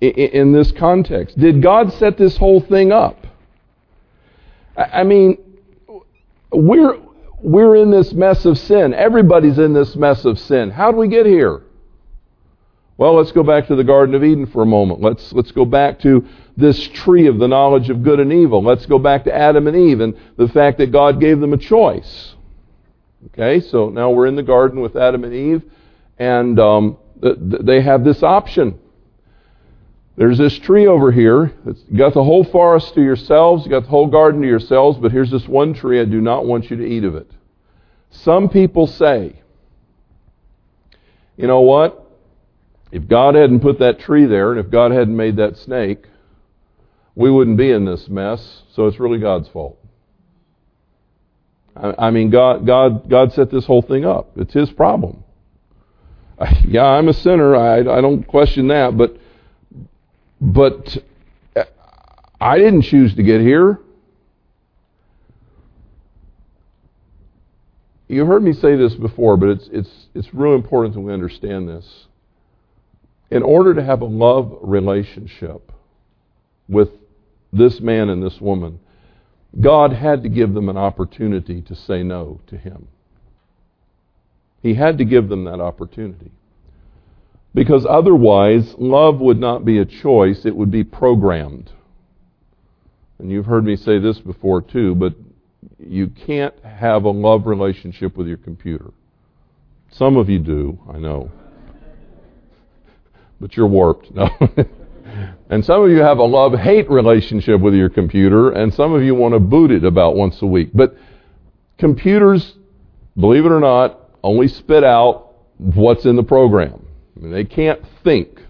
in 0.00 0.52
this 0.52 0.70
context. 0.70 1.36
Did 1.36 1.60
God 1.60 1.92
set 1.94 2.16
this 2.16 2.36
whole 2.36 2.60
thing 2.60 2.92
up? 2.92 3.26
I 4.76 5.02
mean, 5.02 5.38
we're, 6.52 7.00
we're 7.42 7.74
in 7.74 7.90
this 7.90 8.12
mess 8.12 8.44
of 8.44 8.58
sin. 8.58 8.94
Everybody's 8.94 9.58
in 9.58 9.72
this 9.72 9.96
mess 9.96 10.24
of 10.24 10.38
sin. 10.38 10.70
How 10.70 10.92
do 10.92 10.98
we 10.98 11.08
get 11.08 11.26
here? 11.26 11.62
Well, 13.00 13.14
let's 13.14 13.32
go 13.32 13.42
back 13.42 13.66
to 13.68 13.76
the 13.76 13.82
Garden 13.82 14.14
of 14.14 14.22
Eden 14.22 14.44
for 14.44 14.60
a 14.60 14.66
moment. 14.66 15.00
Let's, 15.00 15.32
let's 15.32 15.52
go 15.52 15.64
back 15.64 16.00
to 16.00 16.26
this 16.58 16.86
tree 16.88 17.28
of 17.28 17.38
the 17.38 17.48
knowledge 17.48 17.88
of 17.88 18.02
good 18.02 18.20
and 18.20 18.30
evil. 18.30 18.62
Let's 18.62 18.84
go 18.84 18.98
back 18.98 19.24
to 19.24 19.34
Adam 19.34 19.66
and 19.68 19.74
Eve 19.74 20.00
and 20.00 20.14
the 20.36 20.48
fact 20.48 20.76
that 20.76 20.92
God 20.92 21.18
gave 21.18 21.40
them 21.40 21.54
a 21.54 21.56
choice. 21.56 22.34
Okay, 23.28 23.60
so 23.60 23.88
now 23.88 24.10
we're 24.10 24.26
in 24.26 24.36
the 24.36 24.42
garden 24.42 24.82
with 24.82 24.96
Adam 24.96 25.24
and 25.24 25.32
Eve, 25.32 25.62
and 26.18 26.60
um, 26.60 26.98
they 27.22 27.80
have 27.80 28.04
this 28.04 28.22
option. 28.22 28.78
There's 30.18 30.36
this 30.36 30.58
tree 30.58 30.86
over 30.86 31.10
here. 31.10 31.54
It's, 31.64 31.82
you 31.88 31.96
got 31.96 32.12
the 32.12 32.22
whole 32.22 32.44
forest 32.44 32.92
to 32.96 33.02
yourselves. 33.02 33.64
You 33.64 33.70
got 33.70 33.84
the 33.84 33.88
whole 33.88 34.08
garden 34.08 34.42
to 34.42 34.46
yourselves. 34.46 34.98
But 34.98 35.10
here's 35.10 35.30
this 35.30 35.48
one 35.48 35.72
tree. 35.72 36.02
I 36.02 36.04
do 36.04 36.20
not 36.20 36.44
want 36.44 36.70
you 36.70 36.76
to 36.76 36.84
eat 36.86 37.04
of 37.04 37.14
it. 37.14 37.30
Some 38.10 38.50
people 38.50 38.86
say, 38.86 39.40
you 41.38 41.46
know 41.46 41.62
what? 41.62 41.99
If 42.92 43.06
God 43.06 43.34
hadn't 43.34 43.60
put 43.60 43.78
that 43.78 44.00
tree 44.00 44.26
there, 44.26 44.50
and 44.50 44.60
if 44.60 44.70
God 44.70 44.90
hadn't 44.92 45.16
made 45.16 45.36
that 45.36 45.56
snake, 45.56 46.06
we 47.14 47.30
wouldn't 47.30 47.56
be 47.56 47.70
in 47.70 47.84
this 47.84 48.08
mess. 48.08 48.62
So 48.74 48.86
it's 48.86 48.98
really 48.98 49.18
God's 49.18 49.48
fault. 49.48 49.78
I, 51.76 52.10
mean, 52.10 52.30
God, 52.30 52.66
God, 52.66 53.08
God 53.08 53.32
set 53.32 53.50
this 53.50 53.64
whole 53.64 53.80
thing 53.80 54.04
up. 54.04 54.32
It's 54.36 54.52
His 54.52 54.70
problem. 54.70 55.24
Yeah, 56.64 56.84
I'm 56.84 57.08
a 57.08 57.12
sinner. 57.12 57.54
I, 57.54 57.80
I 57.80 58.00
don't 58.00 58.22
question 58.26 58.68
that, 58.68 58.96
but 58.96 59.16
but 60.40 60.96
I 62.40 62.56
didn't 62.56 62.82
choose 62.82 63.14
to 63.16 63.22
get 63.22 63.42
here. 63.42 63.78
You've 68.08 68.26
heard 68.26 68.42
me 68.42 68.52
say 68.54 68.74
this 68.74 68.94
before, 68.94 69.36
but 69.36 69.50
it's, 69.50 69.68
it's, 69.70 70.06
it's 70.14 70.34
real 70.34 70.54
important 70.54 70.94
that 70.94 71.00
we 71.00 71.12
understand 71.12 71.68
this. 71.68 72.06
In 73.30 73.42
order 73.42 73.74
to 73.74 73.82
have 73.82 74.00
a 74.00 74.06
love 74.06 74.58
relationship 74.62 75.70
with 76.68 76.88
this 77.52 77.80
man 77.80 78.08
and 78.08 78.22
this 78.22 78.40
woman, 78.40 78.80
God 79.60 79.92
had 79.92 80.22
to 80.22 80.28
give 80.28 80.54
them 80.54 80.68
an 80.68 80.76
opportunity 80.76 81.60
to 81.62 81.74
say 81.74 82.02
no 82.02 82.40
to 82.48 82.56
him. 82.56 82.88
He 84.62 84.74
had 84.74 84.98
to 84.98 85.04
give 85.04 85.28
them 85.28 85.44
that 85.44 85.60
opportunity. 85.60 86.30
Because 87.54 87.84
otherwise, 87.88 88.74
love 88.78 89.20
would 89.20 89.38
not 89.38 89.64
be 89.64 89.78
a 89.78 89.84
choice, 89.84 90.44
it 90.44 90.54
would 90.54 90.70
be 90.70 90.84
programmed. 90.84 91.70
And 93.18 93.30
you've 93.30 93.46
heard 93.46 93.64
me 93.64 93.76
say 93.76 93.98
this 93.98 94.18
before 94.18 94.62
too, 94.62 94.94
but 94.94 95.14
you 95.78 96.08
can't 96.08 96.54
have 96.64 97.04
a 97.04 97.10
love 97.10 97.46
relationship 97.46 98.16
with 98.16 98.28
your 98.28 98.36
computer. 98.36 98.90
Some 99.90 100.16
of 100.16 100.28
you 100.28 100.38
do, 100.38 100.78
I 100.88 100.98
know. 100.98 101.30
But 103.40 103.56
you're 103.56 103.66
warped. 103.66 104.10
No. 104.14 104.28
and 105.50 105.64
some 105.64 105.82
of 105.82 105.90
you 105.90 105.98
have 105.98 106.18
a 106.18 106.24
love 106.24 106.58
hate 106.58 106.90
relationship 106.90 107.60
with 107.60 107.74
your 107.74 107.88
computer, 107.88 108.50
and 108.50 108.72
some 108.72 108.92
of 108.92 109.02
you 109.02 109.14
want 109.14 109.34
to 109.34 109.40
boot 109.40 109.70
it 109.70 109.84
about 109.84 110.14
once 110.14 110.40
a 110.42 110.46
week. 110.46 110.70
But 110.74 110.96
computers, 111.78 112.54
believe 113.16 113.46
it 113.46 113.52
or 113.52 113.60
not, 113.60 113.98
only 114.22 114.48
spit 114.48 114.84
out 114.84 115.34
what's 115.58 116.04
in 116.04 116.16
the 116.16 116.22
program. 116.22 116.86
I 117.16 117.20
mean, 117.20 117.32
they 117.32 117.44
can't 117.44 117.80
think, 118.04 118.40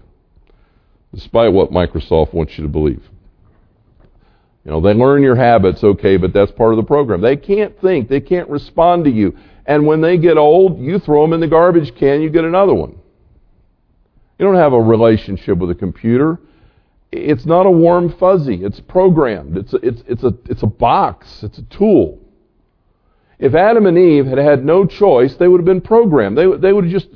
despite 1.13 1.51
what 1.53 1.71
Microsoft 1.71 2.33
wants 2.33 2.57
you 2.57 2.63
to 2.63 2.69
believe. 2.69 3.03
You 4.63 4.71
know, 4.71 4.81
they 4.81 4.93
learn 4.93 5.23
your 5.23 5.35
habits, 5.35 5.83
okay, 5.83 6.17
but 6.17 6.33
that's 6.33 6.51
part 6.51 6.73
of 6.73 6.77
the 6.77 6.83
program. 6.83 7.21
They 7.21 7.35
can't 7.35 7.79
think. 7.81 8.09
They 8.09 8.21
can't 8.21 8.47
respond 8.47 9.05
to 9.05 9.11
you. 9.11 9.35
And 9.65 9.87
when 9.87 10.01
they 10.01 10.17
get 10.17 10.37
old, 10.37 10.79
you 10.79 10.99
throw 10.99 11.23
them 11.23 11.33
in 11.33 11.39
the 11.39 11.47
garbage 11.47 11.95
can, 11.95 12.21
you 12.21 12.29
get 12.29 12.45
another 12.45 12.73
one. 12.73 13.00
You 14.41 14.47
don't 14.47 14.55
have 14.55 14.73
a 14.73 14.81
relationship 14.81 15.59
with 15.59 15.69
a 15.69 15.75
computer. 15.75 16.39
It's 17.11 17.45
not 17.45 17.67
a 17.67 17.69
warm 17.69 18.11
fuzzy. 18.17 18.63
It's 18.63 18.79
programmed. 18.79 19.55
It's 19.55 19.71
a, 19.71 19.77
it's, 19.87 20.01
it's, 20.07 20.23
a, 20.23 20.33
it's 20.49 20.63
a 20.63 20.67
box. 20.67 21.43
It's 21.43 21.59
a 21.59 21.63
tool. 21.65 22.17
If 23.37 23.53
Adam 23.53 23.85
and 23.85 23.99
Eve 23.99 24.25
had 24.25 24.39
had 24.39 24.65
no 24.65 24.87
choice, 24.87 25.35
they 25.35 25.47
would 25.47 25.59
have 25.59 25.65
been 25.65 25.79
programmed. 25.79 26.39
They, 26.39 26.47
they 26.57 26.73
would 26.73 26.85
have 26.85 26.91
just, 26.91 27.09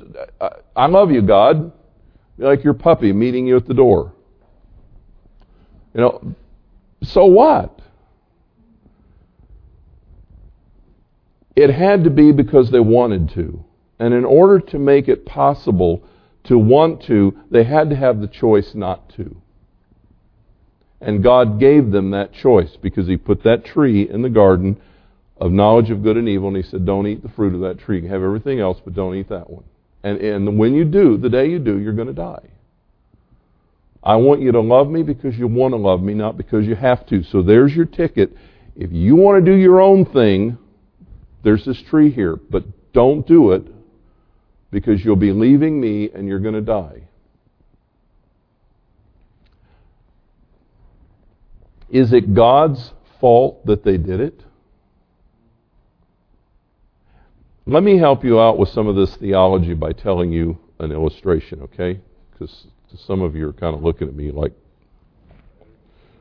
I 0.76 0.86
love 0.86 1.10
you, 1.10 1.20
God. 1.20 1.72
Like 2.38 2.62
your 2.62 2.74
puppy 2.74 3.12
meeting 3.12 3.44
you 3.44 3.56
at 3.56 3.66
the 3.66 3.74
door. 3.74 4.12
You 5.94 6.02
know, 6.02 6.34
so 7.02 7.24
what? 7.24 7.80
It 11.56 11.70
had 11.70 12.04
to 12.04 12.10
be 12.10 12.30
because 12.30 12.70
they 12.70 12.78
wanted 12.78 13.30
to. 13.30 13.64
And 13.98 14.14
in 14.14 14.24
order 14.24 14.60
to 14.60 14.78
make 14.78 15.08
it 15.08 15.26
possible 15.26 16.04
to 16.46 16.58
want 16.58 17.02
to, 17.04 17.36
they 17.50 17.64
had 17.64 17.90
to 17.90 17.96
have 17.96 18.20
the 18.20 18.26
choice 18.26 18.74
not 18.74 19.08
to. 19.16 19.36
And 21.00 21.22
God 21.22 21.60
gave 21.60 21.90
them 21.90 22.10
that 22.10 22.32
choice 22.32 22.76
because 22.80 23.06
He 23.06 23.16
put 23.16 23.42
that 23.44 23.64
tree 23.64 24.08
in 24.08 24.22
the 24.22 24.30
garden 24.30 24.80
of 25.38 25.52
knowledge 25.52 25.90
of 25.90 26.02
good 26.02 26.16
and 26.16 26.28
evil, 26.28 26.48
and 26.48 26.56
He 26.56 26.62
said, 26.62 26.86
Don't 26.86 27.06
eat 27.06 27.22
the 27.22 27.28
fruit 27.28 27.54
of 27.54 27.60
that 27.60 27.78
tree. 27.78 27.96
You 27.96 28.02
can 28.02 28.10
have 28.10 28.22
everything 28.22 28.60
else, 28.60 28.80
but 28.82 28.94
don't 28.94 29.14
eat 29.14 29.28
that 29.28 29.50
one. 29.50 29.64
And, 30.02 30.18
and 30.20 30.58
when 30.58 30.74
you 30.74 30.84
do, 30.84 31.16
the 31.16 31.28
day 31.28 31.50
you 31.50 31.58
do, 31.58 31.78
you're 31.78 31.92
going 31.92 32.08
to 32.08 32.14
die. 32.14 32.48
I 34.02 34.16
want 34.16 34.40
you 34.40 34.52
to 34.52 34.60
love 34.60 34.88
me 34.88 35.02
because 35.02 35.36
you 35.36 35.48
want 35.48 35.72
to 35.72 35.78
love 35.78 36.00
me, 36.00 36.14
not 36.14 36.36
because 36.36 36.64
you 36.64 36.76
have 36.76 37.04
to. 37.06 37.24
So 37.24 37.42
there's 37.42 37.74
your 37.74 37.86
ticket. 37.86 38.36
If 38.76 38.92
you 38.92 39.16
want 39.16 39.44
to 39.44 39.50
do 39.50 39.56
your 39.56 39.80
own 39.80 40.04
thing, 40.04 40.58
there's 41.42 41.64
this 41.64 41.80
tree 41.82 42.10
here, 42.10 42.36
but 42.36 42.64
don't 42.92 43.26
do 43.26 43.50
it 43.52 43.66
because 44.76 45.02
you'll 45.02 45.16
be 45.16 45.32
leaving 45.32 45.80
me 45.80 46.10
and 46.14 46.28
you're 46.28 46.38
going 46.38 46.54
to 46.54 46.60
die. 46.60 47.00
Is 51.88 52.12
it 52.12 52.34
God's 52.34 52.92
fault 53.18 53.64
that 53.64 53.84
they 53.84 53.96
did 53.96 54.20
it? 54.20 54.44
Let 57.64 57.84
me 57.84 57.96
help 57.96 58.22
you 58.22 58.38
out 58.38 58.58
with 58.58 58.68
some 58.68 58.86
of 58.86 58.96
this 58.96 59.16
theology 59.16 59.72
by 59.72 59.92
telling 59.92 60.30
you 60.30 60.58
an 60.78 60.92
illustration, 60.92 61.62
okay? 61.62 61.98
Because 62.30 62.66
some 63.06 63.22
of 63.22 63.34
you 63.34 63.48
are 63.48 63.54
kind 63.54 63.74
of 63.74 63.82
looking 63.82 64.08
at 64.08 64.14
me 64.14 64.30
like, 64.30 64.52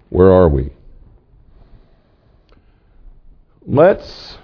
where 0.08 0.32
are 0.32 0.48
we? 0.48 0.72
Let's 3.68 4.38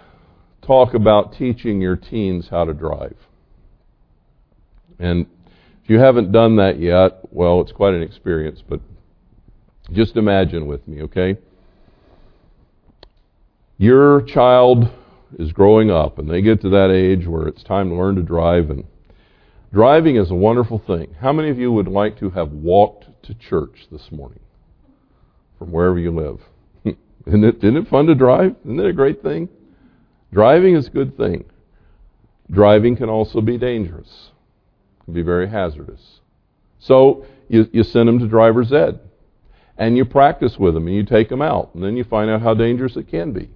talk 0.62 0.96
about 0.96 1.32
teaching 1.32 1.80
your 1.80 1.96
teens 1.96 2.50
how 2.50 2.66
to 2.66 2.74
drive. 2.74 3.16
And 5.02 5.26
if 5.84 5.90
you 5.90 6.00
haven't 6.00 6.32
done 6.32 6.58
that 6.58 6.80
yet, 6.80 7.22
well, 7.32 7.60
it's 7.60 7.72
quite 7.72 7.96
an 7.96 8.04
experience, 8.04 8.64
but 8.68 8.80
just 9.92 10.16
imagine 10.16 10.68
with 10.68 10.88
me, 10.88 11.02
okay? 11.02 11.38
Your 13.80 14.22
child 14.22 14.92
is 15.40 15.52
growing 15.52 15.90
up 15.90 16.20
and 16.20 16.30
they 16.30 16.42
get 16.44 16.62
to 16.62 16.70
that 16.70 16.92
age 16.92 17.26
where 17.26 17.48
it's 17.48 17.64
time 17.64 17.90
to 17.90 17.96
learn 17.96 18.16
to 18.16 18.22
drive 18.22 18.70
and 18.70 18.84
driving 19.74 20.18
is 20.18 20.30
a 20.30 20.36
wonderful 20.36 20.78
thing. 20.86 21.16
How 21.20 21.34
many 21.34 21.50
of 21.50 21.58
you 21.58 21.72
would 21.72 21.88
like 21.88 22.20
to 22.20 22.30
have 22.30 22.52
walked 22.52 23.06
to 23.24 23.34
church 23.34 23.88
this 23.92 24.12
morning 24.12 24.42
from 25.58 25.72
wherever 25.72 25.98
you 25.98 26.12
live? 26.12 26.42
isn't, 27.26 27.44
it, 27.44 27.58
isn't 27.58 27.78
it 27.78 27.88
fun 27.88 28.06
to 28.06 28.14
drive? 28.14 28.56
Isn't 28.66 28.80
it 28.80 28.86
a 28.86 28.94
great 28.94 29.24
thing? 29.24 29.50
Driving 30.32 30.76
is 30.76 30.88
a 30.88 30.92
good 30.92 31.18
thing. 31.18 31.46
Driving 32.52 32.96
can 32.96 33.10
also 33.10 33.42
be 33.42 33.58
dangerous. 33.58 34.31
Can 35.06 35.14
be 35.14 35.22
very 35.22 35.48
hazardous. 35.48 36.22
So 36.80 37.26
you, 37.48 37.68
you 37.72 37.84
send 37.84 38.08
them 38.08 38.20
to 38.20 38.28
driver's 38.28 38.72
ed 38.72 39.00
and 39.78 39.98
you 39.98 40.06
practice 40.06 40.58
with 40.58 40.74
them 40.74 40.88
and 40.88 40.96
you 40.96 41.04
take 41.04 41.30
them 41.30 41.42
out 41.42 41.74
and 41.74 41.84
then 41.84 41.98
you 41.98 42.04
find 42.04 42.30
out 42.30 42.42
how 42.42 42.54
dangerous 42.54 42.96
it 42.98 43.08
can 43.10 43.32
be 43.32 43.50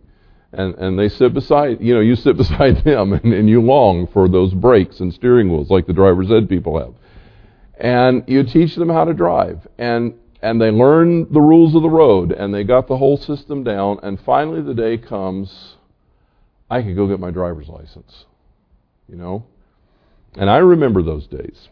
and, 0.57 0.75
and 0.75 0.97
they 0.97 1.09
sit 1.09 1.33
beside, 1.33 1.81
you 1.81 1.93
know, 1.93 1.99
you 1.99 2.15
sit 2.15 2.37
beside 2.37 2.83
them 2.83 3.13
and, 3.13 3.33
and 3.33 3.49
you 3.49 3.61
long 3.61 4.07
for 4.07 4.27
those 4.27 4.53
brakes 4.53 4.99
and 4.99 5.13
steering 5.13 5.51
wheels 5.51 5.69
like 5.69 5.85
the 5.85 5.93
driver's 5.93 6.31
ed 6.31 6.49
people 6.49 6.79
have. 6.79 6.93
And 7.77 8.23
you 8.27 8.43
teach 8.43 8.75
them 8.75 8.89
how 8.89 9.03
to 9.03 9.13
drive. 9.13 9.67
And, 9.77 10.15
and 10.41 10.61
they 10.61 10.71
learn 10.71 11.31
the 11.31 11.41
rules 11.41 11.75
of 11.75 11.81
the 11.81 11.89
road 11.89 12.31
and 12.31 12.53
they 12.53 12.63
got 12.63 12.87
the 12.87 12.97
whole 12.97 13.17
system 13.17 13.63
down. 13.63 13.99
And 14.01 14.19
finally 14.21 14.61
the 14.61 14.73
day 14.73 14.97
comes, 14.97 15.75
I 16.69 16.81
could 16.81 16.95
go 16.95 17.07
get 17.07 17.19
my 17.19 17.31
driver's 17.31 17.67
license. 17.67 18.25
You 19.09 19.17
know? 19.17 19.45
And 20.37 20.49
I 20.49 20.57
remember 20.57 21.01
those 21.01 21.27
days 21.27 21.69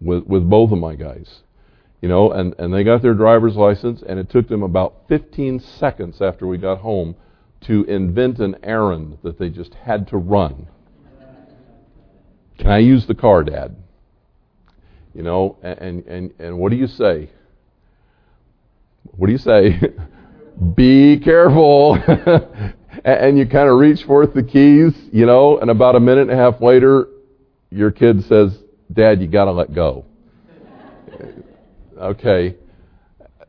with, 0.00 0.24
with 0.26 0.48
both 0.48 0.72
of 0.72 0.78
my 0.78 0.94
guys 0.94 1.42
you 2.02 2.08
know, 2.08 2.32
and, 2.32 2.54
and 2.58 2.74
they 2.74 2.82
got 2.82 3.00
their 3.00 3.14
driver's 3.14 3.54
license, 3.54 4.02
and 4.06 4.18
it 4.18 4.28
took 4.28 4.48
them 4.48 4.64
about 4.64 5.04
15 5.08 5.60
seconds 5.60 6.20
after 6.20 6.48
we 6.48 6.58
got 6.58 6.78
home 6.78 7.14
to 7.62 7.84
invent 7.84 8.40
an 8.40 8.56
errand 8.64 9.18
that 9.22 9.38
they 9.38 9.48
just 9.48 9.72
had 9.74 10.08
to 10.08 10.16
run. 10.16 10.66
Can 12.58 12.72
I 12.72 12.78
use 12.78 13.06
the 13.06 13.14
car, 13.14 13.44
Dad? 13.44 13.76
You 15.14 15.22
know, 15.22 15.56
and, 15.62 16.04
and, 16.06 16.34
and 16.40 16.58
what 16.58 16.70
do 16.70 16.76
you 16.76 16.88
say? 16.88 17.30
What 19.04 19.28
do 19.28 19.32
you 19.32 19.38
say? 19.38 19.80
Be 20.74 21.20
careful. 21.20 21.94
and 23.04 23.38
you 23.38 23.46
kind 23.46 23.68
of 23.68 23.78
reach 23.78 24.02
forth 24.02 24.34
the 24.34 24.42
keys, 24.42 24.92
you 25.12 25.24
know, 25.24 25.58
and 25.58 25.70
about 25.70 25.94
a 25.94 26.00
minute 26.00 26.22
and 26.22 26.32
a 26.32 26.36
half 26.36 26.60
later, 26.60 27.06
your 27.72 27.90
kid 27.90 28.24
says, 28.24 28.56
Dad, 28.92 29.20
you 29.20 29.28
got 29.28 29.46
to 29.46 29.52
let 29.52 29.74
go. 29.74 30.04
okay. 31.98 32.56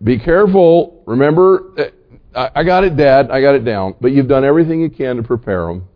Be 0.04 0.20
careful. 0.20 1.04
Remember, 1.06 1.74
eh, 1.78 1.90
I 2.36 2.64
got 2.64 2.84
it, 2.84 2.98
Dad. 2.98 3.30
I 3.30 3.42
got 3.42 3.56
it 3.56 3.64
down. 3.64 3.96
But 4.02 4.12
you've 4.12 4.28
done 4.28 4.44
everything 4.44 4.82
you 4.82 4.90
can 4.90 5.18
to 5.18 5.24
prepare 5.24 5.68
them, 5.68 5.88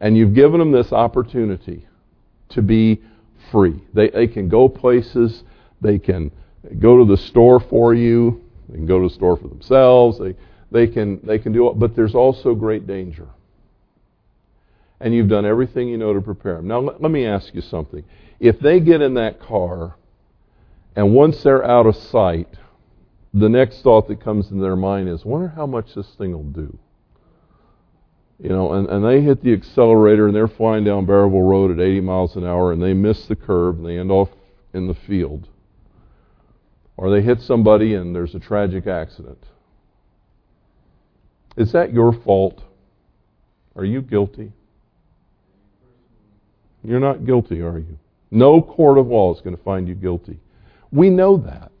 and 0.00 0.16
you've 0.16 0.34
given 0.34 0.58
them 0.58 0.72
this 0.72 0.92
opportunity 0.92 1.86
to 2.50 2.62
be 2.62 3.02
free. 3.52 3.82
They, 3.94 4.10
they 4.10 4.26
can 4.26 4.48
go 4.48 4.68
places. 4.68 5.44
They 5.80 5.98
can 5.98 6.32
go 6.78 6.98
to 6.98 7.04
the 7.04 7.16
store 7.16 7.60
for 7.60 7.94
you. 7.94 8.44
They 8.68 8.76
can 8.76 8.86
go 8.86 9.00
to 9.00 9.08
the 9.08 9.14
store 9.14 9.36
for 9.36 9.48
themselves. 9.48 10.18
They, 10.18 10.34
they, 10.70 10.86
can, 10.86 11.20
they 11.24 11.38
can 11.38 11.52
do 11.52 11.68
it. 11.70 11.78
But 11.78 11.94
there's 11.94 12.14
also 12.14 12.54
great 12.54 12.86
danger. 12.86 13.28
And 15.00 15.14
you've 15.14 15.28
done 15.28 15.46
everything 15.46 15.88
you 15.88 15.96
know 15.96 16.12
to 16.12 16.20
prepare 16.20 16.56
them. 16.56 16.68
Now, 16.68 16.80
let, 16.80 17.00
let 17.00 17.10
me 17.10 17.26
ask 17.26 17.54
you 17.54 17.62
something. 17.62 18.04
If 18.38 18.60
they 18.60 18.80
get 18.80 19.00
in 19.00 19.14
that 19.14 19.40
car, 19.40 19.96
and 20.94 21.14
once 21.14 21.42
they're 21.42 21.64
out 21.64 21.86
of 21.86 21.96
sight, 21.96 22.48
the 23.32 23.48
next 23.48 23.82
thought 23.82 24.08
that 24.08 24.22
comes 24.22 24.50
in 24.50 24.60
their 24.60 24.76
mind 24.76 25.08
is, 25.08 25.24
wonder 25.24 25.48
how 25.48 25.66
much 25.66 25.94
this 25.94 26.08
thing 26.16 26.32
will 26.32 26.42
do. 26.42 26.78
You 28.42 28.48
know, 28.48 28.72
and, 28.72 28.88
and 28.88 29.04
they 29.04 29.20
hit 29.20 29.42
the 29.42 29.52
accelerator 29.52 30.26
and 30.26 30.34
they're 30.34 30.48
flying 30.48 30.84
down 30.84 31.06
Bearville 31.06 31.48
Road 31.48 31.70
at 31.70 31.84
80 31.84 32.00
miles 32.00 32.36
an 32.36 32.44
hour 32.44 32.72
and 32.72 32.82
they 32.82 32.94
miss 32.94 33.26
the 33.26 33.36
curve 33.36 33.78
and 33.78 33.86
they 33.86 33.98
end 33.98 34.10
off 34.10 34.30
in 34.72 34.86
the 34.86 34.94
field. 34.94 35.48
Or 36.96 37.10
they 37.10 37.20
hit 37.20 37.42
somebody 37.42 37.94
and 37.94 38.14
there's 38.14 38.34
a 38.34 38.40
tragic 38.40 38.86
accident. 38.86 39.44
Is 41.56 41.72
that 41.72 41.92
your 41.92 42.12
fault? 42.12 42.62
Are 43.76 43.84
you 43.84 44.00
guilty? 44.00 44.52
You're 46.82 47.00
not 47.00 47.26
guilty, 47.26 47.60
are 47.60 47.78
you? 47.78 47.98
No 48.30 48.62
court 48.62 48.98
of 48.98 49.08
law 49.08 49.34
is 49.34 49.40
going 49.40 49.56
to 49.56 49.62
find 49.62 49.88
you 49.88 49.94
guilty. 49.94 50.38
We 50.92 51.10
know 51.10 51.36
that. 51.38 51.72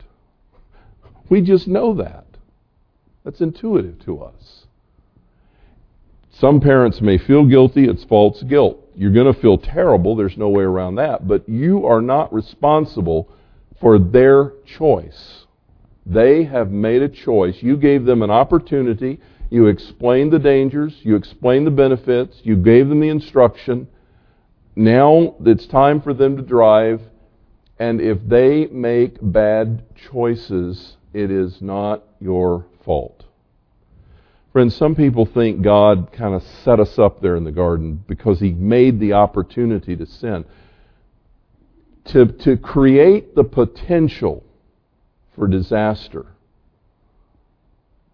We 1.28 1.40
just 1.40 1.68
know 1.68 1.94
that. 1.94 2.26
That's 3.24 3.40
intuitive 3.40 4.04
to 4.04 4.22
us. 4.22 4.66
Some 6.32 6.60
parents 6.60 7.00
may 7.00 7.18
feel 7.18 7.44
guilty, 7.44 7.84
it's 7.84 8.04
false 8.04 8.42
guilt. 8.42 8.78
You're 8.96 9.12
going 9.12 9.32
to 9.32 9.40
feel 9.40 9.58
terrible, 9.58 10.16
there's 10.16 10.36
no 10.36 10.48
way 10.48 10.64
around 10.64 10.96
that, 10.96 11.28
but 11.28 11.48
you 11.48 11.86
are 11.86 12.00
not 12.00 12.32
responsible 12.32 13.28
for 13.80 13.98
their 13.98 14.52
choice. 14.66 15.46
They 16.06 16.44
have 16.44 16.70
made 16.70 17.02
a 17.02 17.08
choice. 17.08 17.62
You 17.62 17.76
gave 17.76 18.04
them 18.04 18.22
an 18.22 18.30
opportunity. 18.30 19.20
You 19.50 19.66
explained 19.66 20.32
the 20.32 20.38
dangers. 20.38 20.94
You 21.02 21.14
explained 21.16 21.66
the 21.66 21.70
benefits. 21.70 22.40
You 22.42 22.56
gave 22.56 22.88
them 22.88 23.00
the 23.00 23.08
instruction. 23.08 23.86
Now 24.76 25.34
it's 25.44 25.66
time 25.66 26.00
for 26.00 26.14
them 26.14 26.36
to 26.36 26.42
drive. 26.42 27.02
And 27.78 28.00
if 28.00 28.18
they 28.26 28.66
make 28.66 29.16
bad 29.20 29.82
choices, 30.10 30.96
it 31.12 31.30
is 31.30 31.60
not 31.62 32.04
your 32.20 32.66
fault. 32.84 33.24
Friends, 34.52 34.74
some 34.74 34.94
people 34.94 35.26
think 35.26 35.62
God 35.62 36.10
kind 36.12 36.34
of 36.34 36.42
set 36.64 36.80
us 36.80 36.98
up 36.98 37.20
there 37.20 37.36
in 37.36 37.44
the 37.44 37.52
garden 37.52 38.04
because 38.06 38.40
He 38.40 38.50
made 38.50 38.98
the 38.98 39.12
opportunity 39.12 39.94
to 39.96 40.06
sin. 40.06 40.44
To, 42.06 42.26
to 42.26 42.56
create 42.56 43.34
the 43.36 43.44
potential 43.44 44.42
for 45.36 45.46
disaster, 45.46 46.26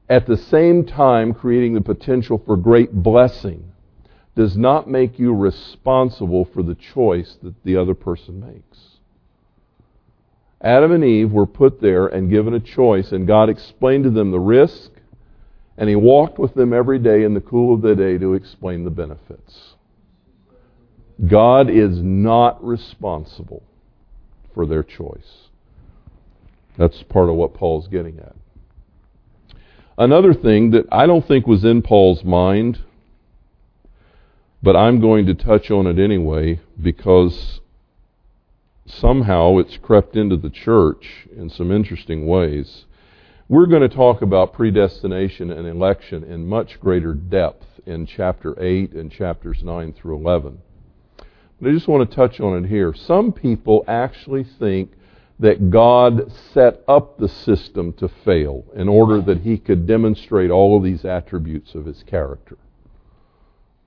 at 0.08 0.26
the 0.26 0.36
same 0.36 0.84
time 0.84 1.32
creating 1.32 1.74
the 1.74 1.80
potential 1.80 2.42
for 2.44 2.56
great 2.56 2.92
blessing, 2.92 3.72
does 4.36 4.56
not 4.56 4.88
make 4.88 5.18
you 5.18 5.34
responsible 5.34 6.44
for 6.44 6.62
the 6.62 6.74
choice 6.74 7.36
that 7.42 7.54
the 7.64 7.76
other 7.76 7.94
person 7.94 8.38
makes. 8.38 8.78
Adam 10.60 10.92
and 10.92 11.04
Eve 11.04 11.32
were 11.32 11.46
put 11.46 11.80
there 11.80 12.06
and 12.06 12.30
given 12.30 12.54
a 12.54 12.60
choice, 12.60 13.12
and 13.12 13.26
God 13.26 13.48
explained 13.48 14.04
to 14.04 14.10
them 14.10 14.30
the 14.30 14.38
risk, 14.38 14.90
and 15.78 15.88
He 15.88 15.96
walked 15.96 16.38
with 16.38 16.54
them 16.54 16.72
every 16.72 16.98
day 16.98 17.24
in 17.24 17.34
the 17.34 17.40
cool 17.40 17.74
of 17.74 17.82
the 17.82 17.94
day 17.94 18.18
to 18.18 18.34
explain 18.34 18.84
the 18.84 18.90
benefits. 18.90 19.74
God 21.26 21.70
is 21.70 21.98
not 22.02 22.62
responsible 22.62 23.62
for 24.54 24.66
their 24.66 24.82
choice. 24.82 25.48
That's 26.76 27.02
part 27.04 27.30
of 27.30 27.36
what 27.36 27.54
Paul's 27.54 27.88
getting 27.88 28.18
at. 28.18 28.36
Another 29.96 30.34
thing 30.34 30.72
that 30.72 30.84
I 30.92 31.06
don't 31.06 31.26
think 31.26 31.46
was 31.46 31.64
in 31.64 31.80
Paul's 31.80 32.22
mind, 32.22 32.82
but 34.66 34.74
I'm 34.74 35.00
going 35.00 35.26
to 35.26 35.34
touch 35.34 35.70
on 35.70 35.86
it 35.86 35.96
anyway 35.96 36.58
because 36.82 37.60
somehow 38.84 39.58
it's 39.58 39.76
crept 39.76 40.16
into 40.16 40.36
the 40.36 40.50
church 40.50 41.28
in 41.36 41.48
some 41.48 41.70
interesting 41.70 42.26
ways. 42.26 42.84
We're 43.48 43.66
going 43.66 43.88
to 43.88 43.96
talk 43.96 44.22
about 44.22 44.54
predestination 44.54 45.52
and 45.52 45.68
election 45.68 46.24
in 46.24 46.48
much 46.48 46.80
greater 46.80 47.14
depth 47.14 47.64
in 47.86 48.06
chapter 48.06 48.60
8 48.60 48.90
and 48.94 49.12
chapters 49.12 49.62
9 49.62 49.92
through 49.92 50.16
11. 50.16 50.58
But 51.60 51.68
I 51.68 51.72
just 51.72 51.86
want 51.86 52.10
to 52.10 52.16
touch 52.16 52.40
on 52.40 52.64
it 52.64 52.68
here. 52.68 52.92
Some 52.92 53.30
people 53.30 53.84
actually 53.86 54.42
think 54.42 54.94
that 55.38 55.70
God 55.70 56.32
set 56.52 56.82
up 56.88 57.18
the 57.18 57.28
system 57.28 57.92
to 57.98 58.08
fail 58.08 58.64
in 58.74 58.88
order 58.88 59.20
that 59.20 59.42
he 59.42 59.58
could 59.58 59.86
demonstrate 59.86 60.50
all 60.50 60.76
of 60.76 60.82
these 60.82 61.04
attributes 61.04 61.76
of 61.76 61.84
his 61.84 62.02
character. 62.02 62.58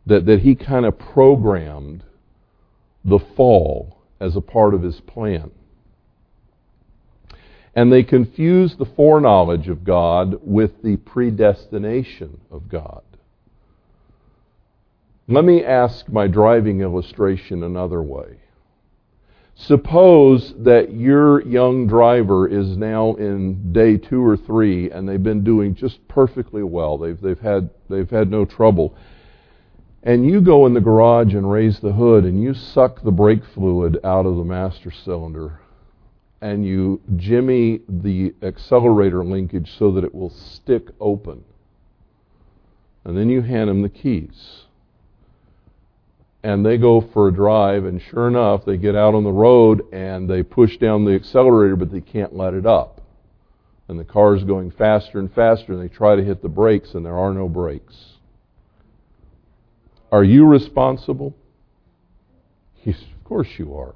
That, 0.10 0.26
that 0.26 0.42
he 0.42 0.56
kind 0.56 0.86
of 0.86 1.00
programmed 1.00 2.04
the 3.06 3.20
fall 3.20 3.98
as 4.20 4.36
a 4.36 4.42
part 4.42 4.74
of 4.74 4.82
his 4.82 5.00
plan. 5.02 5.52
And 7.76 7.94
they 7.94 8.04
confuse 8.04 8.76
the 8.76 8.86
foreknowledge 8.86 9.70
of 9.70 9.84
God 9.84 10.40
with 10.44 10.82
the 10.84 10.98
predestination 10.98 12.42
of 12.52 12.68
God. 12.68 13.04
Let 15.28 15.46
me 15.46 15.64
ask 15.64 16.10
my 16.10 16.28
driving 16.28 16.82
illustration 16.82 17.64
another 17.64 18.02
way. 18.02 18.40
Suppose 19.56 20.56
that 20.58 20.92
your 20.92 21.46
young 21.46 21.86
driver 21.86 22.48
is 22.48 22.76
now 22.78 23.14
in 23.16 23.72
day 23.72 23.98
two 23.98 24.26
or 24.26 24.38
three 24.38 24.90
and 24.90 25.08
they've 25.08 25.22
been 25.22 25.44
doing 25.44 25.76
just 25.76 26.06
perfectly 26.08 26.64
well. 26.64 26.98
They've, 26.98 27.20
they've, 27.22 27.40
had, 27.40 27.70
they've 27.90 28.10
had 28.10 28.32
no 28.32 28.46
trouble. 28.46 28.96
And 30.04 30.26
you 30.26 30.42
go 30.42 30.66
in 30.66 30.74
the 30.74 30.82
garage 30.82 31.34
and 31.34 31.50
raise 31.50 31.80
the 31.80 31.92
hood 31.92 32.24
and 32.24 32.42
you 32.42 32.54
suck 32.54 33.02
the 33.02 33.12
brake 33.12 33.44
fluid 33.54 34.00
out 34.04 34.26
of 34.26 34.38
the 34.38 34.44
master 34.44 34.92
cylinder 34.92 35.60
and 36.42 36.66
you 36.66 37.02
jimmy 37.18 37.82
the 37.90 38.34
accelerator 38.42 39.26
linkage 39.26 39.76
so 39.78 39.92
that 39.92 40.06
it 40.06 40.16
will 40.16 40.30
stick 40.30 40.88
open. 41.02 41.44
And 43.04 43.18
then 43.18 43.30
you 43.30 43.42
hand 43.42 43.70
them 43.70 43.82
the 43.82 43.90
keys 43.90 44.64
and 46.44 46.66
they 46.66 46.78
go 46.78 47.02
for 47.02 47.28
a 47.28 47.34
drive, 47.34 47.86
and 47.86 48.02
sure 48.02 48.28
enough, 48.28 48.64
they 48.64 48.78
get 48.78 48.96
out 48.96 49.14
on 49.14 49.24
the 49.24 49.32
road 49.32 49.82
and 49.92 50.30
they 50.30 50.42
push 50.42 50.78
down 50.78 51.04
the 51.04 51.14
accelerator, 51.14 51.76
but 51.76 51.92
they 51.92 52.02
can't 52.02 52.36
let 52.36 52.54
it 52.54 52.66
up. 52.66 53.02
And 53.88 54.00
the 54.00 54.06
car 54.06 54.36
is 54.36 54.44
going 54.44 54.72
faster 54.72 55.20
and 55.20 55.34
faster, 55.34 55.74
and 55.74 55.82
they 55.82 55.94
try 55.94 56.16
to 56.16 56.24
hit 56.24 56.42
the 56.42 56.50
brakes, 56.50 56.94
and 56.94 57.06
there 57.06 57.18
are 57.18 57.34
no 57.34 57.50
brakes. 57.50 58.09
Are 60.12 60.24
you 60.24 60.46
responsible? 60.46 61.36
Of 62.86 62.96
course 63.24 63.60
you 63.60 63.78
are. 63.78 63.94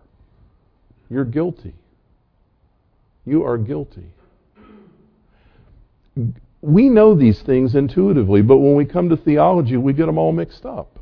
You're 1.09 1.25
guilty. 1.25 1.73
You 3.25 3.43
are 3.45 3.57
guilty. 3.57 4.05
We 6.61 6.89
know 6.89 7.15
these 7.15 7.41
things 7.41 7.73
intuitively, 7.75 8.41
but 8.41 8.57
when 8.57 8.75
we 8.75 8.85
come 8.85 9.09
to 9.09 9.17
theology, 9.17 9.77
we 9.77 9.93
get 9.93 10.05
them 10.05 10.17
all 10.17 10.31
mixed 10.31 10.65
up. 10.65 10.99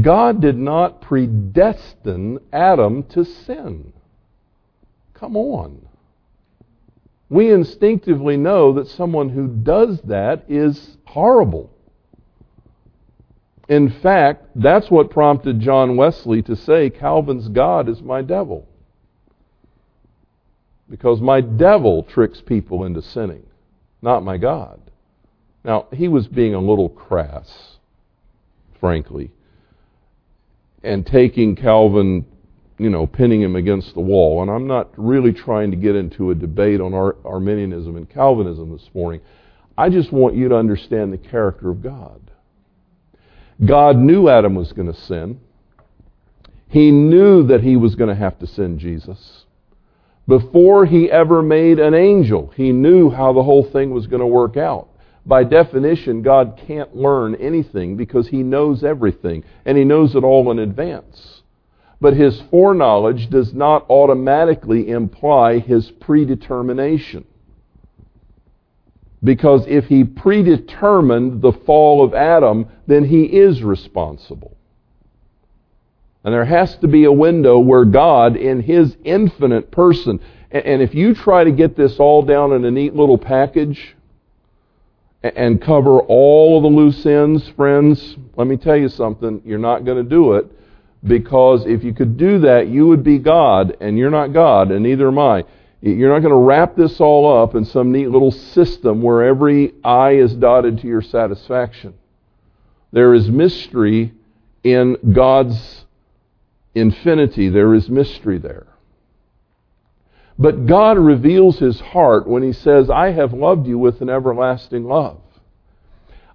God 0.00 0.40
did 0.40 0.56
not 0.56 1.00
predestine 1.00 2.40
Adam 2.52 3.04
to 3.04 3.24
sin. 3.24 3.92
Come 5.14 5.36
on. 5.36 5.88
We 7.28 7.52
instinctively 7.52 8.36
know 8.36 8.72
that 8.72 8.88
someone 8.88 9.28
who 9.28 9.46
does 9.48 10.00
that 10.02 10.44
is 10.48 10.96
horrible. 11.04 11.70
In 13.70 13.88
fact, 13.88 14.44
that's 14.54 14.90
what 14.90 15.10
prompted 15.10 15.60
John 15.60 15.96
Wesley 15.96 16.42
to 16.42 16.54
say 16.54 16.90
Calvin's 16.90 17.48
God 17.48 17.88
is 17.88 18.02
my 18.02 18.20
devil. 18.20 18.68
Because 20.90 21.22
my 21.22 21.40
devil 21.40 22.02
tricks 22.02 22.42
people 22.42 22.84
into 22.84 23.00
sinning, 23.00 23.46
not 24.02 24.22
my 24.22 24.36
God. 24.36 24.78
Now, 25.64 25.86
he 25.92 26.08
was 26.08 26.26
being 26.26 26.54
a 26.54 26.60
little 26.60 26.90
crass, 26.90 27.78
frankly 28.78 29.30
and 30.82 31.06
taking 31.06 31.56
Calvin, 31.56 32.24
you 32.78 32.90
know, 32.90 33.06
pinning 33.06 33.42
him 33.42 33.56
against 33.56 33.94
the 33.94 34.00
wall. 34.00 34.42
And 34.42 34.50
I'm 34.50 34.66
not 34.66 34.90
really 34.96 35.32
trying 35.32 35.70
to 35.70 35.76
get 35.76 35.96
into 35.96 36.30
a 36.30 36.34
debate 36.34 36.80
on 36.80 36.94
Ar- 36.94 37.16
Arminianism 37.24 37.96
and 37.96 38.08
Calvinism 38.08 38.72
this 38.72 38.88
morning. 38.94 39.20
I 39.76 39.88
just 39.88 40.12
want 40.12 40.34
you 40.34 40.48
to 40.48 40.56
understand 40.56 41.12
the 41.12 41.18
character 41.18 41.70
of 41.70 41.82
God. 41.82 42.29
God 43.64 43.96
knew 43.96 44.28
Adam 44.28 44.54
was 44.54 44.72
going 44.72 44.92
to 44.92 44.98
sin. 44.98 45.40
He 46.68 46.90
knew 46.90 47.46
that 47.48 47.62
he 47.62 47.76
was 47.76 47.94
going 47.94 48.08
to 48.08 48.14
have 48.14 48.38
to 48.38 48.46
send 48.46 48.78
Jesus. 48.78 49.44
Before 50.26 50.86
he 50.86 51.10
ever 51.10 51.42
made 51.42 51.78
an 51.78 51.94
angel, 51.94 52.52
he 52.56 52.72
knew 52.72 53.10
how 53.10 53.32
the 53.32 53.42
whole 53.42 53.64
thing 53.64 53.90
was 53.90 54.06
going 54.06 54.20
to 54.20 54.26
work 54.26 54.56
out 54.56 54.90
by 55.26 55.44
definition, 55.44 56.22
God 56.22 56.60
can't 56.66 56.96
learn 56.96 57.34
anything 57.36 57.96
because 57.96 58.28
He 58.28 58.42
knows 58.42 58.82
everything 58.82 59.44
and 59.64 59.76
He 59.76 59.84
knows 59.84 60.14
it 60.14 60.24
all 60.24 60.50
in 60.50 60.58
advance. 60.58 61.42
But 62.00 62.16
his 62.16 62.40
foreknowledge 62.50 63.28
does 63.28 63.52
not 63.52 63.84
automatically 63.90 64.88
imply 64.88 65.58
his 65.58 65.90
predetermination. 65.90 67.26
Because 69.22 69.64
if 69.66 69.86
he 69.86 70.04
predetermined 70.04 71.42
the 71.42 71.52
fall 71.52 72.02
of 72.02 72.14
Adam, 72.14 72.66
then 72.86 73.04
he 73.04 73.24
is 73.24 73.62
responsible. 73.62 74.56
And 76.24 76.34
there 76.34 76.44
has 76.44 76.76
to 76.76 76.88
be 76.88 77.04
a 77.04 77.12
window 77.12 77.58
where 77.58 77.84
God, 77.84 78.36
in 78.36 78.62
his 78.62 78.96
infinite 79.04 79.70
person, 79.70 80.20
and 80.50 80.82
if 80.82 80.94
you 80.94 81.14
try 81.14 81.44
to 81.44 81.52
get 81.52 81.76
this 81.76 81.98
all 81.98 82.22
down 82.22 82.52
in 82.52 82.64
a 82.64 82.70
neat 82.70 82.94
little 82.94 83.18
package 83.18 83.96
and 85.22 85.62
cover 85.62 86.00
all 86.00 86.56
of 86.56 86.62
the 86.62 86.68
loose 86.68 87.04
ends, 87.06 87.48
friends, 87.50 88.16
let 88.36 88.46
me 88.46 88.56
tell 88.56 88.76
you 88.76 88.88
something, 88.88 89.42
you're 89.44 89.58
not 89.58 89.84
going 89.84 90.02
to 90.02 90.08
do 90.08 90.34
it 90.34 90.46
because 91.04 91.64
if 91.66 91.84
you 91.84 91.94
could 91.94 92.16
do 92.16 92.40
that, 92.40 92.68
you 92.68 92.86
would 92.86 93.02
be 93.02 93.18
God, 93.18 93.76
and 93.80 93.96
you're 93.96 94.10
not 94.10 94.32
God, 94.32 94.70
and 94.70 94.82
neither 94.82 95.08
am 95.08 95.18
I. 95.18 95.44
You're 95.82 96.12
not 96.12 96.20
going 96.20 96.30
to 96.30 96.36
wrap 96.36 96.76
this 96.76 97.00
all 97.00 97.42
up 97.42 97.54
in 97.54 97.64
some 97.64 97.90
neat 97.90 98.08
little 98.08 98.32
system 98.32 99.00
where 99.00 99.22
every 99.24 99.74
I 99.82 100.12
is 100.12 100.34
dotted 100.34 100.80
to 100.80 100.86
your 100.86 101.00
satisfaction. 101.00 101.94
There 102.92 103.14
is 103.14 103.30
mystery 103.30 104.12
in 104.62 104.96
God's 105.12 105.86
infinity. 106.74 107.48
There 107.48 107.74
is 107.74 107.88
mystery 107.88 108.38
there. 108.38 108.66
But 110.38 110.66
God 110.66 110.98
reveals 110.98 111.58
his 111.58 111.80
heart 111.80 112.26
when 112.26 112.42
he 112.42 112.52
says, 112.52 112.90
I 112.90 113.12
have 113.12 113.32
loved 113.32 113.66
you 113.66 113.78
with 113.78 114.00
an 114.00 114.10
everlasting 114.10 114.84
love. 114.84 115.20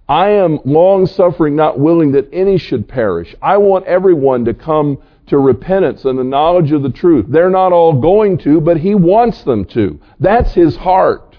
I 0.08 0.30
am 0.30 0.60
long 0.64 1.06
suffering, 1.06 1.56
not 1.56 1.78
willing 1.78 2.12
that 2.12 2.28
any 2.32 2.58
should 2.58 2.88
perish. 2.88 3.34
I 3.42 3.56
want 3.56 3.86
everyone 3.86 4.44
to 4.44 4.54
come 4.54 4.98
to 5.26 5.38
repentance 5.38 6.04
and 6.04 6.18
the 6.18 6.24
knowledge 6.24 6.72
of 6.72 6.82
the 6.82 6.90
truth. 6.90 7.26
They're 7.28 7.50
not 7.50 7.72
all 7.72 8.00
going 8.00 8.38
to, 8.38 8.60
but 8.60 8.78
He 8.78 8.94
wants 8.94 9.42
them 9.42 9.64
to. 9.66 10.00
That's 10.20 10.52
His 10.54 10.76
heart. 10.76 11.36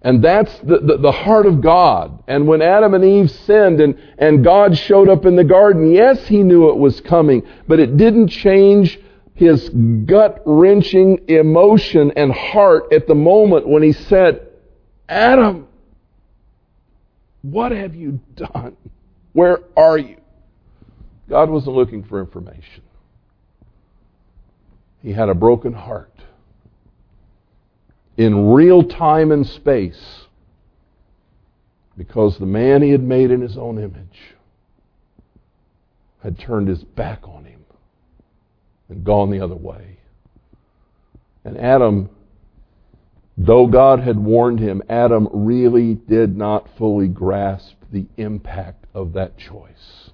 And 0.00 0.22
that's 0.22 0.56
the, 0.60 0.78
the, 0.78 0.96
the, 0.98 1.12
heart 1.12 1.44
of 1.46 1.60
God. 1.60 2.22
And 2.28 2.46
when 2.46 2.62
Adam 2.62 2.94
and 2.94 3.04
Eve 3.04 3.30
sinned 3.30 3.80
and, 3.80 4.00
and 4.16 4.44
God 4.44 4.78
showed 4.78 5.08
up 5.08 5.26
in 5.26 5.34
the 5.34 5.44
garden, 5.44 5.92
yes, 5.92 6.26
He 6.26 6.42
knew 6.42 6.70
it 6.70 6.76
was 6.76 7.00
coming, 7.00 7.42
but 7.66 7.80
it 7.80 7.96
didn't 7.96 8.28
change 8.28 8.98
His 9.34 9.68
gut 9.68 10.42
wrenching 10.46 11.28
emotion 11.28 12.12
and 12.16 12.32
heart 12.32 12.92
at 12.92 13.08
the 13.08 13.14
moment 13.14 13.68
when 13.68 13.82
He 13.82 13.92
said, 13.92 14.46
Adam, 15.08 15.66
what 17.42 17.72
have 17.72 17.94
you 17.94 18.20
done? 18.36 18.76
Where 19.32 19.60
are 19.76 19.98
you? 19.98 20.17
God 21.28 21.50
wasn't 21.50 21.76
looking 21.76 22.02
for 22.04 22.20
information. 22.20 22.82
He 25.02 25.12
had 25.12 25.28
a 25.28 25.34
broken 25.34 25.72
heart. 25.72 26.12
In 28.16 28.52
real 28.52 28.82
time 28.82 29.30
and 29.30 29.46
space, 29.46 30.26
because 31.96 32.38
the 32.38 32.46
man 32.46 32.82
he 32.82 32.90
had 32.90 33.02
made 33.02 33.30
in 33.30 33.40
his 33.40 33.56
own 33.56 33.78
image 33.78 34.34
had 36.22 36.38
turned 36.38 36.68
his 36.68 36.82
back 36.82 37.28
on 37.28 37.44
him 37.44 37.64
and 38.88 39.04
gone 39.04 39.30
the 39.30 39.40
other 39.40 39.54
way. 39.54 39.98
And 41.44 41.56
Adam 41.56 42.10
Though 43.40 43.68
God 43.68 44.00
had 44.00 44.18
warned 44.18 44.58
him, 44.58 44.82
Adam 44.88 45.28
really 45.32 45.94
did 45.94 46.36
not 46.36 46.68
fully 46.76 47.06
grasp 47.06 47.76
the 47.92 48.06
impact 48.16 48.86
of 48.92 49.12
that 49.12 49.38
choice. 49.38 50.07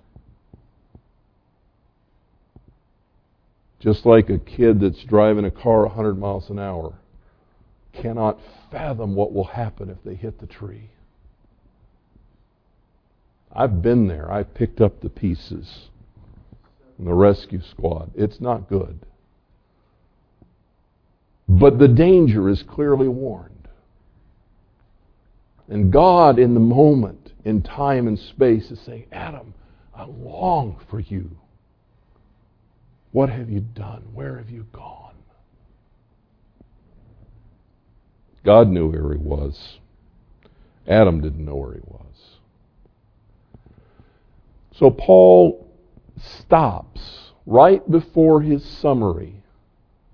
Just 3.85 4.07
like 4.07 4.31
a 4.31 4.39
kid 4.39 4.81
that's 4.81 5.05
driving 5.05 5.45
a 5.45 5.51
car 5.51 5.83
100 5.83 6.19
miles 6.19 6.49
an 6.49 6.59
hour 6.59 6.95
cannot 7.93 8.41
fathom 8.71 9.15
what 9.15 9.35
will 9.35 9.45
happen 9.45 9.91
if 9.91 9.99
they 10.03 10.15
hit 10.15 10.41
the 10.41 10.47
tree. 10.47 10.89
I've 13.53 13.83
been 13.83 14.09
there. 14.09 14.33
I've 14.33 14.55
picked 14.55 14.81
up 14.81 15.03
the 15.03 15.11
pieces 15.11 15.91
in 16.99 17.05
the 17.05 17.13
rescue 17.13 17.61
squad. 17.61 18.11
It's 18.15 18.41
not 18.41 18.71
good. 18.71 19.01
But 21.47 21.79
the 21.79 21.89
danger 21.89 22.49
is 22.49 22.63
clearly 22.63 23.07
warned. 23.07 23.69
And 25.69 25.93
God, 25.93 26.39
in 26.39 26.55
the 26.55 26.61
moment, 26.61 27.33
in 27.45 27.61
time 27.61 28.09
and 28.09 28.19
space, 28.19 28.71
is 28.71 28.81
saying, 28.81 29.09
Adam, 29.13 29.53
I 29.95 30.07
long 30.07 30.81
for 30.89 31.01
you. 31.01 31.31
What 33.15 33.29
have 33.29 33.49
you 33.49 33.61
done? 33.61 34.09
Where 34.13 34.39
have 34.39 34.51
you 34.51 34.67
gone? 34.73 35.15
God 38.45 38.69
knew 38.69 38.91
where 38.91 39.13
he 39.13 39.19
was. 39.19 39.79
Adam 40.89 41.21
didn't 41.21 41.45
know 41.45 41.55
where 41.55 41.75
he 41.75 41.81
was. 41.87 42.39
So 44.73 44.91
Paul 44.91 45.65
stops 46.19 47.31
right 47.47 47.89
before 47.89 48.43
his 48.43 48.65
summary 48.65 49.45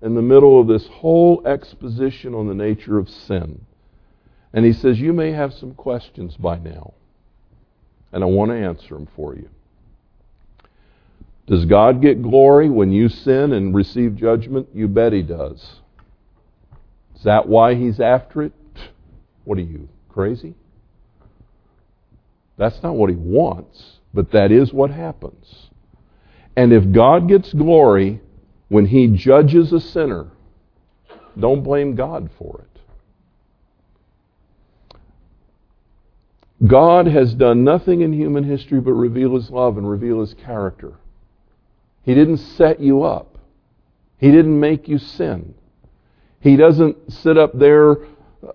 in 0.03 0.13
the 0.13 0.21
middle 0.21 0.61
of 0.61 0.67
this 0.67 0.85
whole 0.85 1.41
exposition 1.47 2.35
on 2.35 2.47
the 2.47 2.53
nature 2.53 2.99
of 2.99 3.09
sin. 3.09 3.65
And 4.53 4.63
he 4.63 4.73
says, 4.73 4.99
You 4.99 5.11
may 5.11 5.31
have 5.31 5.55
some 5.55 5.73
questions 5.73 6.37
by 6.37 6.59
now, 6.59 6.93
and 8.11 8.23
I 8.23 8.27
want 8.27 8.51
to 8.51 8.57
answer 8.57 8.93
them 8.93 9.07
for 9.15 9.33
you. 9.33 9.49
Does 11.51 11.65
God 11.65 12.01
get 12.01 12.21
glory 12.21 12.69
when 12.69 12.93
you 12.93 13.09
sin 13.09 13.51
and 13.51 13.75
receive 13.75 14.15
judgment? 14.15 14.69
You 14.73 14.87
bet 14.87 15.11
He 15.11 15.21
does. 15.21 15.81
Is 17.13 17.23
that 17.23 17.45
why 17.45 17.75
He's 17.75 17.99
after 17.99 18.43
it? 18.43 18.53
What 19.43 19.57
are 19.57 19.61
you, 19.61 19.89
crazy? 20.07 20.55
That's 22.55 22.81
not 22.81 22.95
what 22.95 23.09
He 23.09 23.17
wants, 23.17 23.99
but 24.13 24.31
that 24.31 24.53
is 24.53 24.71
what 24.71 24.91
happens. 24.91 25.69
And 26.55 26.71
if 26.71 26.89
God 26.89 27.27
gets 27.27 27.51
glory, 27.51 28.21
when 28.69 28.85
he 28.85 29.07
judges 29.07 29.73
a 29.73 29.81
sinner, 29.81 30.27
don't 31.37 31.63
blame 31.63 31.95
God 31.95 32.29
for 32.37 32.61
it. 32.61 32.67
God 36.65 37.07
has 37.07 37.33
done 37.33 37.65
nothing 37.65 37.99
in 37.99 38.13
human 38.13 38.45
history 38.45 38.79
but 38.79 38.93
reveal 38.93 39.35
his 39.35 39.49
love 39.49 39.77
and 39.77 39.89
reveal 39.89 40.21
his 40.21 40.33
character. 40.33 40.93
He 42.03 42.13
didn't 42.13 42.37
set 42.37 42.79
you 42.79 43.03
up. 43.03 43.37
He 44.17 44.31
didn't 44.31 44.59
make 44.59 44.87
you 44.87 44.97
sin. 44.97 45.53
He 46.39 46.55
doesn't 46.55 47.11
sit 47.11 47.37
up 47.37 47.57
there 47.57 47.97
uh, 48.01 48.51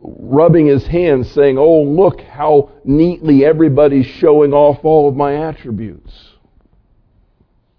rubbing 0.00 0.66
his 0.66 0.86
hands 0.86 1.30
saying, 1.30 1.58
Oh, 1.58 1.82
look 1.82 2.20
how 2.20 2.72
neatly 2.84 3.44
everybody's 3.44 4.06
showing 4.06 4.52
off 4.52 4.84
all 4.84 5.08
of 5.08 5.16
my 5.16 5.48
attributes. 5.48 6.12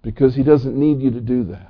Because 0.02 0.36
he 0.36 0.44
doesn't 0.44 0.78
need 0.78 1.02
you 1.02 1.12
to 1.12 1.22
do 1.22 1.44
that. 1.46 1.70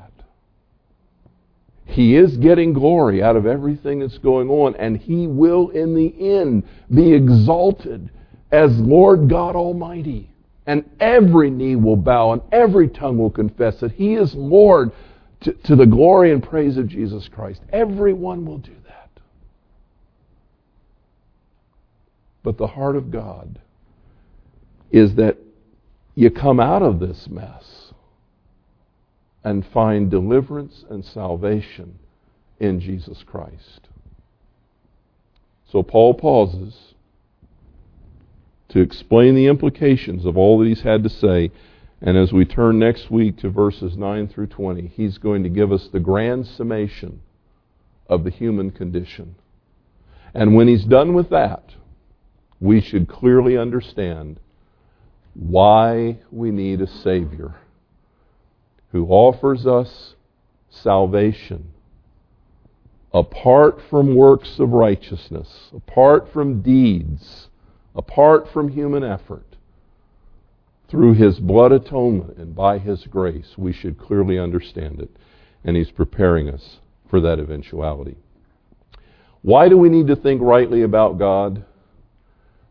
He 1.90 2.16
is 2.16 2.38
getting 2.38 2.74
glory 2.74 3.24
out 3.24 3.36
of 3.36 3.48
everything 3.48 4.00
that's 4.00 4.20
going 4.20 4.48
on, 4.48 4.76
and 4.76 4.96
He 4.96 5.26
will, 5.26 5.70
in 5.70 5.96
the 5.96 6.14
end, 6.38 6.64
be 6.94 7.14
exalted 7.14 8.12
as 8.52 8.80
Lord 8.80 9.28
God 9.28 9.56
Almighty. 9.56 10.30
And 10.70 10.88
every 11.00 11.50
knee 11.50 11.76
will 11.76 11.96
bow, 11.96 12.32
and 12.32 12.44
every 12.52 12.88
tongue 12.88 13.18
will 13.18 13.32
confess 13.32 13.80
that 13.80 13.94
He 13.94 14.14
is 14.14 14.36
Lord 14.36 14.92
to, 15.42 15.52
to 15.52 15.76
the 15.76 15.88
glory 15.88 16.32
and 16.32 16.44
praise 16.44 16.78
of 16.78 16.88
Jesus 16.88 17.28
Christ. 17.28 17.64
Everyone 17.74 18.46
will 18.46 18.60
do 18.60 18.76
that. 18.86 19.10
But 22.44 22.60
the 22.60 22.68
heart 22.68 22.96
of 22.96 23.10
God 23.10 23.58
is 24.92 25.16
that 25.16 25.38
you 26.14 26.30
come 26.30 26.60
out 26.60 26.84
of 26.84 27.00
this 27.00 27.28
mess 27.28 27.92
and 29.44 29.66
find 29.66 30.12
deliverance 30.12 30.86
and 30.88 31.04
salvation 31.04 31.98
in 32.60 32.80
Jesus 32.80 33.24
Christ. 33.26 33.88
So 35.72 35.82
Paul 35.82 36.14
pauses 36.14 36.94
to 38.70 38.80
explain 38.80 39.36
the 39.36 39.48
implications 39.48 40.26
of 40.26 40.38
all 40.38 40.60
that 40.60 40.68
he's 40.68 40.82
had 40.82 41.04
to 41.04 41.10
say. 41.10 41.52
And 42.02 42.18
as 42.18 42.32
we 42.32 42.46
turn 42.46 42.80
next 42.80 43.12
week 43.12 43.38
to 43.40 43.50
verses 43.50 43.98
9 43.98 44.28
through 44.30 44.48
20, 44.48 44.88
he's 44.88 45.18
going 45.18 45.44
to 45.44 45.50
give 45.50 45.72
us 45.72 45.90
the 45.92 46.00
grand 46.00 46.48
summation 46.48 47.22
of 48.08 48.24
the 48.24 48.30
human 48.30 48.72
condition. 48.72 49.36
And 50.34 50.56
when 50.56 50.68
he's 50.68 50.86
done 50.86 51.14
with 51.14 51.30
that, 51.30 51.74
we 52.60 52.82
should 52.82 53.08
clearly 53.08 53.58
understand 53.58 54.40
why 55.34 56.20
we 56.32 56.52
need 56.52 56.82
a 56.82 56.88
Savior 56.88 57.56
who 58.92 59.08
offers 59.08 59.66
us 59.66 60.16
salvation 60.70 61.72
apart 63.14 63.80
from 63.90 64.16
works 64.16 64.60
of 64.60 64.70
righteousness, 64.70 65.72
apart 65.74 66.32
from 66.32 66.62
deeds, 66.62 67.50
apart 67.96 68.48
from 68.52 68.70
human 68.70 69.04
effort, 69.04 69.46
through 70.90 71.14
His 71.14 71.40
blood 71.40 71.72
atonement 71.72 72.38
and 72.38 72.56
by 72.56 72.80
His 72.80 73.06
grace, 73.06 73.54
we 73.58 73.74
should 73.74 73.98
clearly 73.98 74.40
understand 74.40 75.00
it. 75.00 75.12
And 75.64 75.76
He's 75.76 75.92
preparing 75.92 76.50
us 76.50 76.80
for 77.10 77.22
that 77.22 77.40
eventuality. 77.40 78.18
Why 79.42 79.70
do 79.70 79.78
we 79.78 79.90
need 79.90 80.08
to 80.08 80.16
think 80.16 80.42
rightly 80.42 80.82
about 80.82 81.18
God? 81.18 81.66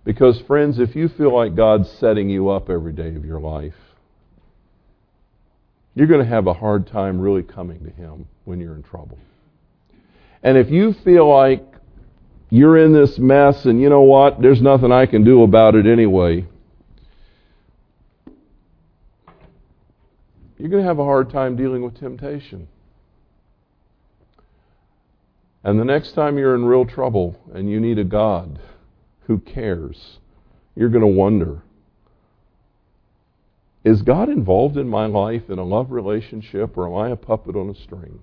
Because, 0.04 0.40
friends, 0.46 0.78
if 0.78 0.96
you 0.96 1.08
feel 1.08 1.34
like 1.34 1.54
God's 1.54 1.90
setting 1.90 2.28
you 2.28 2.48
up 2.48 2.70
every 2.70 2.92
day 2.92 3.14
of 3.14 3.24
your 3.24 3.40
life, 3.40 3.74
you're 5.94 6.06
going 6.06 6.24
to 6.24 6.26
have 6.26 6.46
a 6.46 6.54
hard 6.54 6.86
time 6.86 7.20
really 7.20 7.42
coming 7.42 7.84
to 7.84 7.90
Him 7.90 8.26
when 8.44 8.60
you're 8.60 8.76
in 8.76 8.82
trouble. 8.82 9.18
And 10.42 10.56
if 10.56 10.70
you 10.70 10.94
feel 11.04 11.28
like 11.28 11.62
you're 12.50 12.78
in 12.78 12.92
this 12.92 13.18
mess 13.18 13.64
and 13.66 13.80
you 13.80 13.88
know 13.88 14.02
what, 14.02 14.40
there's 14.40 14.62
nothing 14.62 14.92
I 14.92 15.06
can 15.06 15.24
do 15.24 15.42
about 15.42 15.74
it 15.74 15.86
anyway, 15.86 16.46
you're 20.58 20.68
going 20.68 20.82
to 20.82 20.88
have 20.88 20.98
a 20.98 21.04
hard 21.04 21.30
time 21.30 21.56
dealing 21.56 21.82
with 21.82 21.98
temptation. 21.98 22.68
And 25.62 25.78
the 25.78 25.84
next 25.84 26.12
time 26.12 26.38
you're 26.38 26.54
in 26.54 26.64
real 26.64 26.86
trouble 26.86 27.36
and 27.52 27.70
you 27.70 27.80
need 27.80 27.98
a 27.98 28.04
God 28.04 28.58
who 29.26 29.38
cares, 29.38 30.18
you're 30.74 30.88
going 30.88 31.02
to 31.02 31.06
wonder 31.06 31.62
is 33.84 34.02
God 34.02 34.28
involved 34.28 34.76
in 34.76 34.88
my 34.88 35.06
life 35.06 35.48
in 35.48 35.58
a 35.58 35.64
love 35.64 35.92
relationship 35.92 36.76
or 36.76 36.88
am 36.88 36.94
I 36.94 37.10
a 37.10 37.16
puppet 37.16 37.56
on 37.56 37.70
a 37.70 37.74
string? 37.74 38.20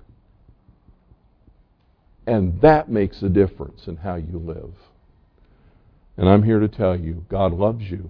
And 2.28 2.59
that 2.61 2.89
makes 2.89 3.21
a 3.21 3.30
difference 3.30 3.88
in 3.88 3.97
how 3.97 4.15
you 4.15 4.39
live. 4.39 4.73
And 6.17 6.30
I'm 6.30 6.43
here 6.43 6.59
to 6.59 6.67
tell 6.67 6.95
you 6.99 7.26
God 7.30 7.53
loves 7.53 7.89
you. 7.89 8.09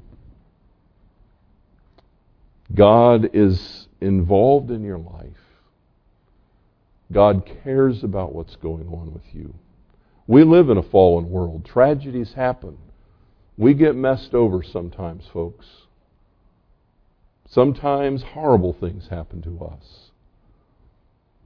God 2.74 3.30
is 3.34 3.88
involved 4.01 4.72
in 4.72 4.84
your 4.84 4.97
life. 4.97 5.30
God 7.11 7.49
cares 7.63 8.03
about 8.03 8.34
what's 8.34 8.55
going 8.55 8.88
on 8.88 9.13
with 9.13 9.34
you. 9.34 9.53
We 10.28 10.43
live 10.43 10.70
in 10.70 10.78
a 10.78 10.84
fallen 10.84 11.30
world. 11.30 11.66
Tragedies 11.66 12.34
happen. 12.34 12.78
We 13.57 13.74
get 13.74 13.95
messed 13.95 14.34
over 14.34 14.63
sometimes, 14.63 15.26
folks. 15.32 15.66
Sometimes 17.47 18.24
horrible 18.24 18.74
things 18.74 19.07
happen 19.07 19.41
to 19.43 19.66
us. 19.66 20.05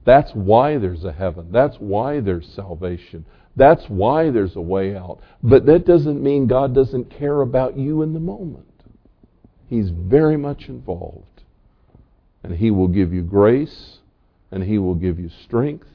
That's 0.04 0.32
why 0.32 0.78
there's 0.78 1.04
a 1.04 1.12
heaven. 1.12 1.52
That's 1.52 1.76
why 1.76 2.20
there's 2.20 2.48
salvation. 2.48 3.24
That's 3.56 3.84
why 3.88 4.30
there's 4.30 4.56
a 4.56 4.60
way 4.60 4.96
out. 4.96 5.20
But 5.42 5.66
that 5.66 5.84
doesn't 5.84 6.22
mean 6.22 6.46
God 6.46 6.74
doesn't 6.74 7.10
care 7.10 7.42
about 7.42 7.76
you 7.76 8.02
in 8.02 8.14
the 8.14 8.20
moment. 8.20 8.66
He's 9.68 9.90
very 9.90 10.36
much 10.36 10.68
involved. 10.68 11.42
And 12.42 12.56
He 12.56 12.70
will 12.70 12.88
give 12.88 13.12
you 13.12 13.22
grace 13.22 13.98
and 14.50 14.64
He 14.64 14.78
will 14.78 14.94
give 14.94 15.20
you 15.20 15.30
strength. 15.44 15.86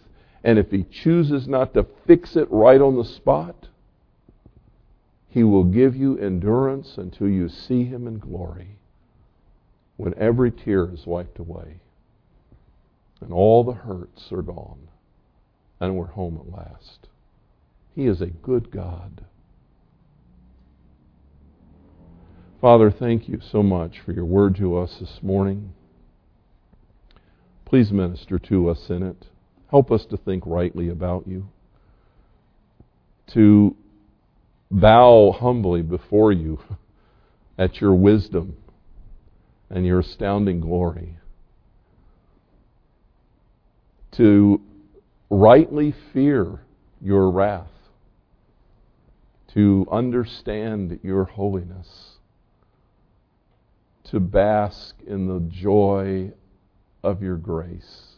And 0.44 0.60
if 0.60 0.70
He 0.70 0.84
chooses 0.84 1.48
not 1.48 1.74
to 1.74 1.88
fix 2.06 2.36
it 2.36 2.48
right 2.52 2.80
on 2.80 2.98
the 2.98 3.06
spot, 3.06 3.68
He 5.28 5.44
will 5.44 5.64
give 5.64 5.96
you 5.96 6.18
endurance 6.20 6.98
until 6.98 7.28
you 7.28 7.50
see 7.50 7.86
Him 7.86 8.08
in 8.08 8.20
glory 8.20 8.78
when 9.98 10.14
every 10.18 10.52
tear 10.52 10.94
is 10.94 11.08
wiped 11.08 11.40
away 11.40 11.80
and 13.22 13.34
all 13.34 13.64
the 13.64 13.74
hurts 13.74 14.32
are 14.32 14.42
gone 14.42 14.88
and 15.80 15.96
we're 15.96 16.06
home 16.08 16.40
at 16.40 16.52
last. 16.52 17.08
He 17.94 18.08
is 18.08 18.22
a 18.22 18.28
good 18.28 18.72
God. 18.72 19.26
Father, 22.62 22.90
thank 22.92 23.30
you 23.30 23.40
so 23.52 23.62
much 23.62 24.00
for 24.04 24.12
your 24.12 24.26
word 24.26 24.56
to 24.56 24.78
us 24.78 24.98
this 25.00 25.20
morning. 25.22 25.74
Please 27.66 27.92
minister 27.92 28.40
to 28.40 28.70
us 28.70 28.90
in 28.90 29.04
it. 29.04 29.28
Help 29.70 29.92
us 29.92 30.06
to 30.06 30.18
think 30.18 30.44
rightly 30.46 30.90
about 30.90 31.28
you, 31.28 31.48
to 33.34 33.76
bow 34.72 35.32
humbly 35.32 35.82
before 35.82 36.32
you 36.32 36.60
at 37.58 37.82
your 37.82 37.94
wisdom 37.94 38.56
and 39.70 39.86
your 39.86 40.00
astounding 40.00 40.62
glory, 40.62 41.18
to 44.18 44.62
rightly 45.30 45.94
fear 46.14 46.62
your 47.02 47.30
wrath, 47.30 47.68
to 49.54 49.88
understand 49.92 51.00
your 51.04 51.26
holiness, 51.26 52.18
to 54.06 54.20
bask 54.20 54.96
in 55.06 55.28
the 55.28 55.40
joy 55.50 56.32
of 57.04 57.22
your 57.22 57.38
grace. 57.38 58.12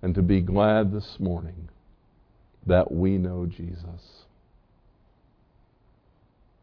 And 0.00 0.14
to 0.14 0.22
be 0.22 0.40
glad 0.40 0.92
this 0.92 1.18
morning 1.18 1.68
that 2.66 2.92
we 2.92 3.18
know 3.18 3.46
Jesus. 3.46 4.24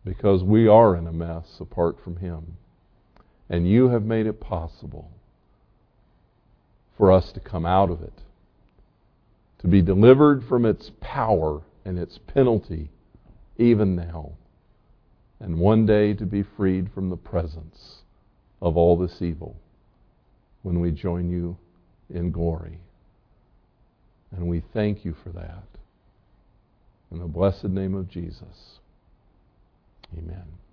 Because 0.06 0.42
we 0.42 0.68
are 0.68 0.96
in 0.96 1.06
a 1.06 1.12
mess 1.12 1.58
apart 1.60 1.98
from 2.02 2.18
Him. 2.18 2.58
And 3.50 3.68
you 3.70 3.90
have 3.90 4.04
made 4.04 4.26
it 4.26 4.40
possible 4.40 5.12
for 6.98 7.12
us 7.12 7.32
to 7.34 7.40
come 7.40 7.66
out 7.66 7.90
of 7.90 8.02
it, 8.02 8.24
to 9.60 9.68
be 9.68 9.82
delivered 9.82 10.44
from 10.44 10.66
its 10.66 10.92
power 11.02 11.62
and 11.84 12.00
its 12.00 12.20
penalty 12.28 12.90
even 13.58 13.96
now, 13.96 14.32
and 15.40 15.60
one 15.60 15.86
day 15.86 16.14
to 16.14 16.26
be 16.26 16.44
freed 16.44 16.90
from 16.94 17.10
the 17.10 17.18
presence 17.18 18.02
of 18.62 18.78
all 18.78 18.98
this 18.98 19.22
evil 19.22 19.56
when 20.64 20.80
we 20.80 20.92
join 20.92 21.30
you 21.30 21.58
in 22.10 22.32
glory. 22.32 22.80
And 24.32 24.48
we 24.48 24.62
thank 24.74 25.06
you 25.06 25.16
for 25.24 25.30
that. 25.30 25.64
In 27.12 27.20
the 27.20 27.26
blessed 27.26 27.66
name 27.66 27.94
of 27.96 28.10
Jesus. 28.10 28.80
Amen. 30.18 30.65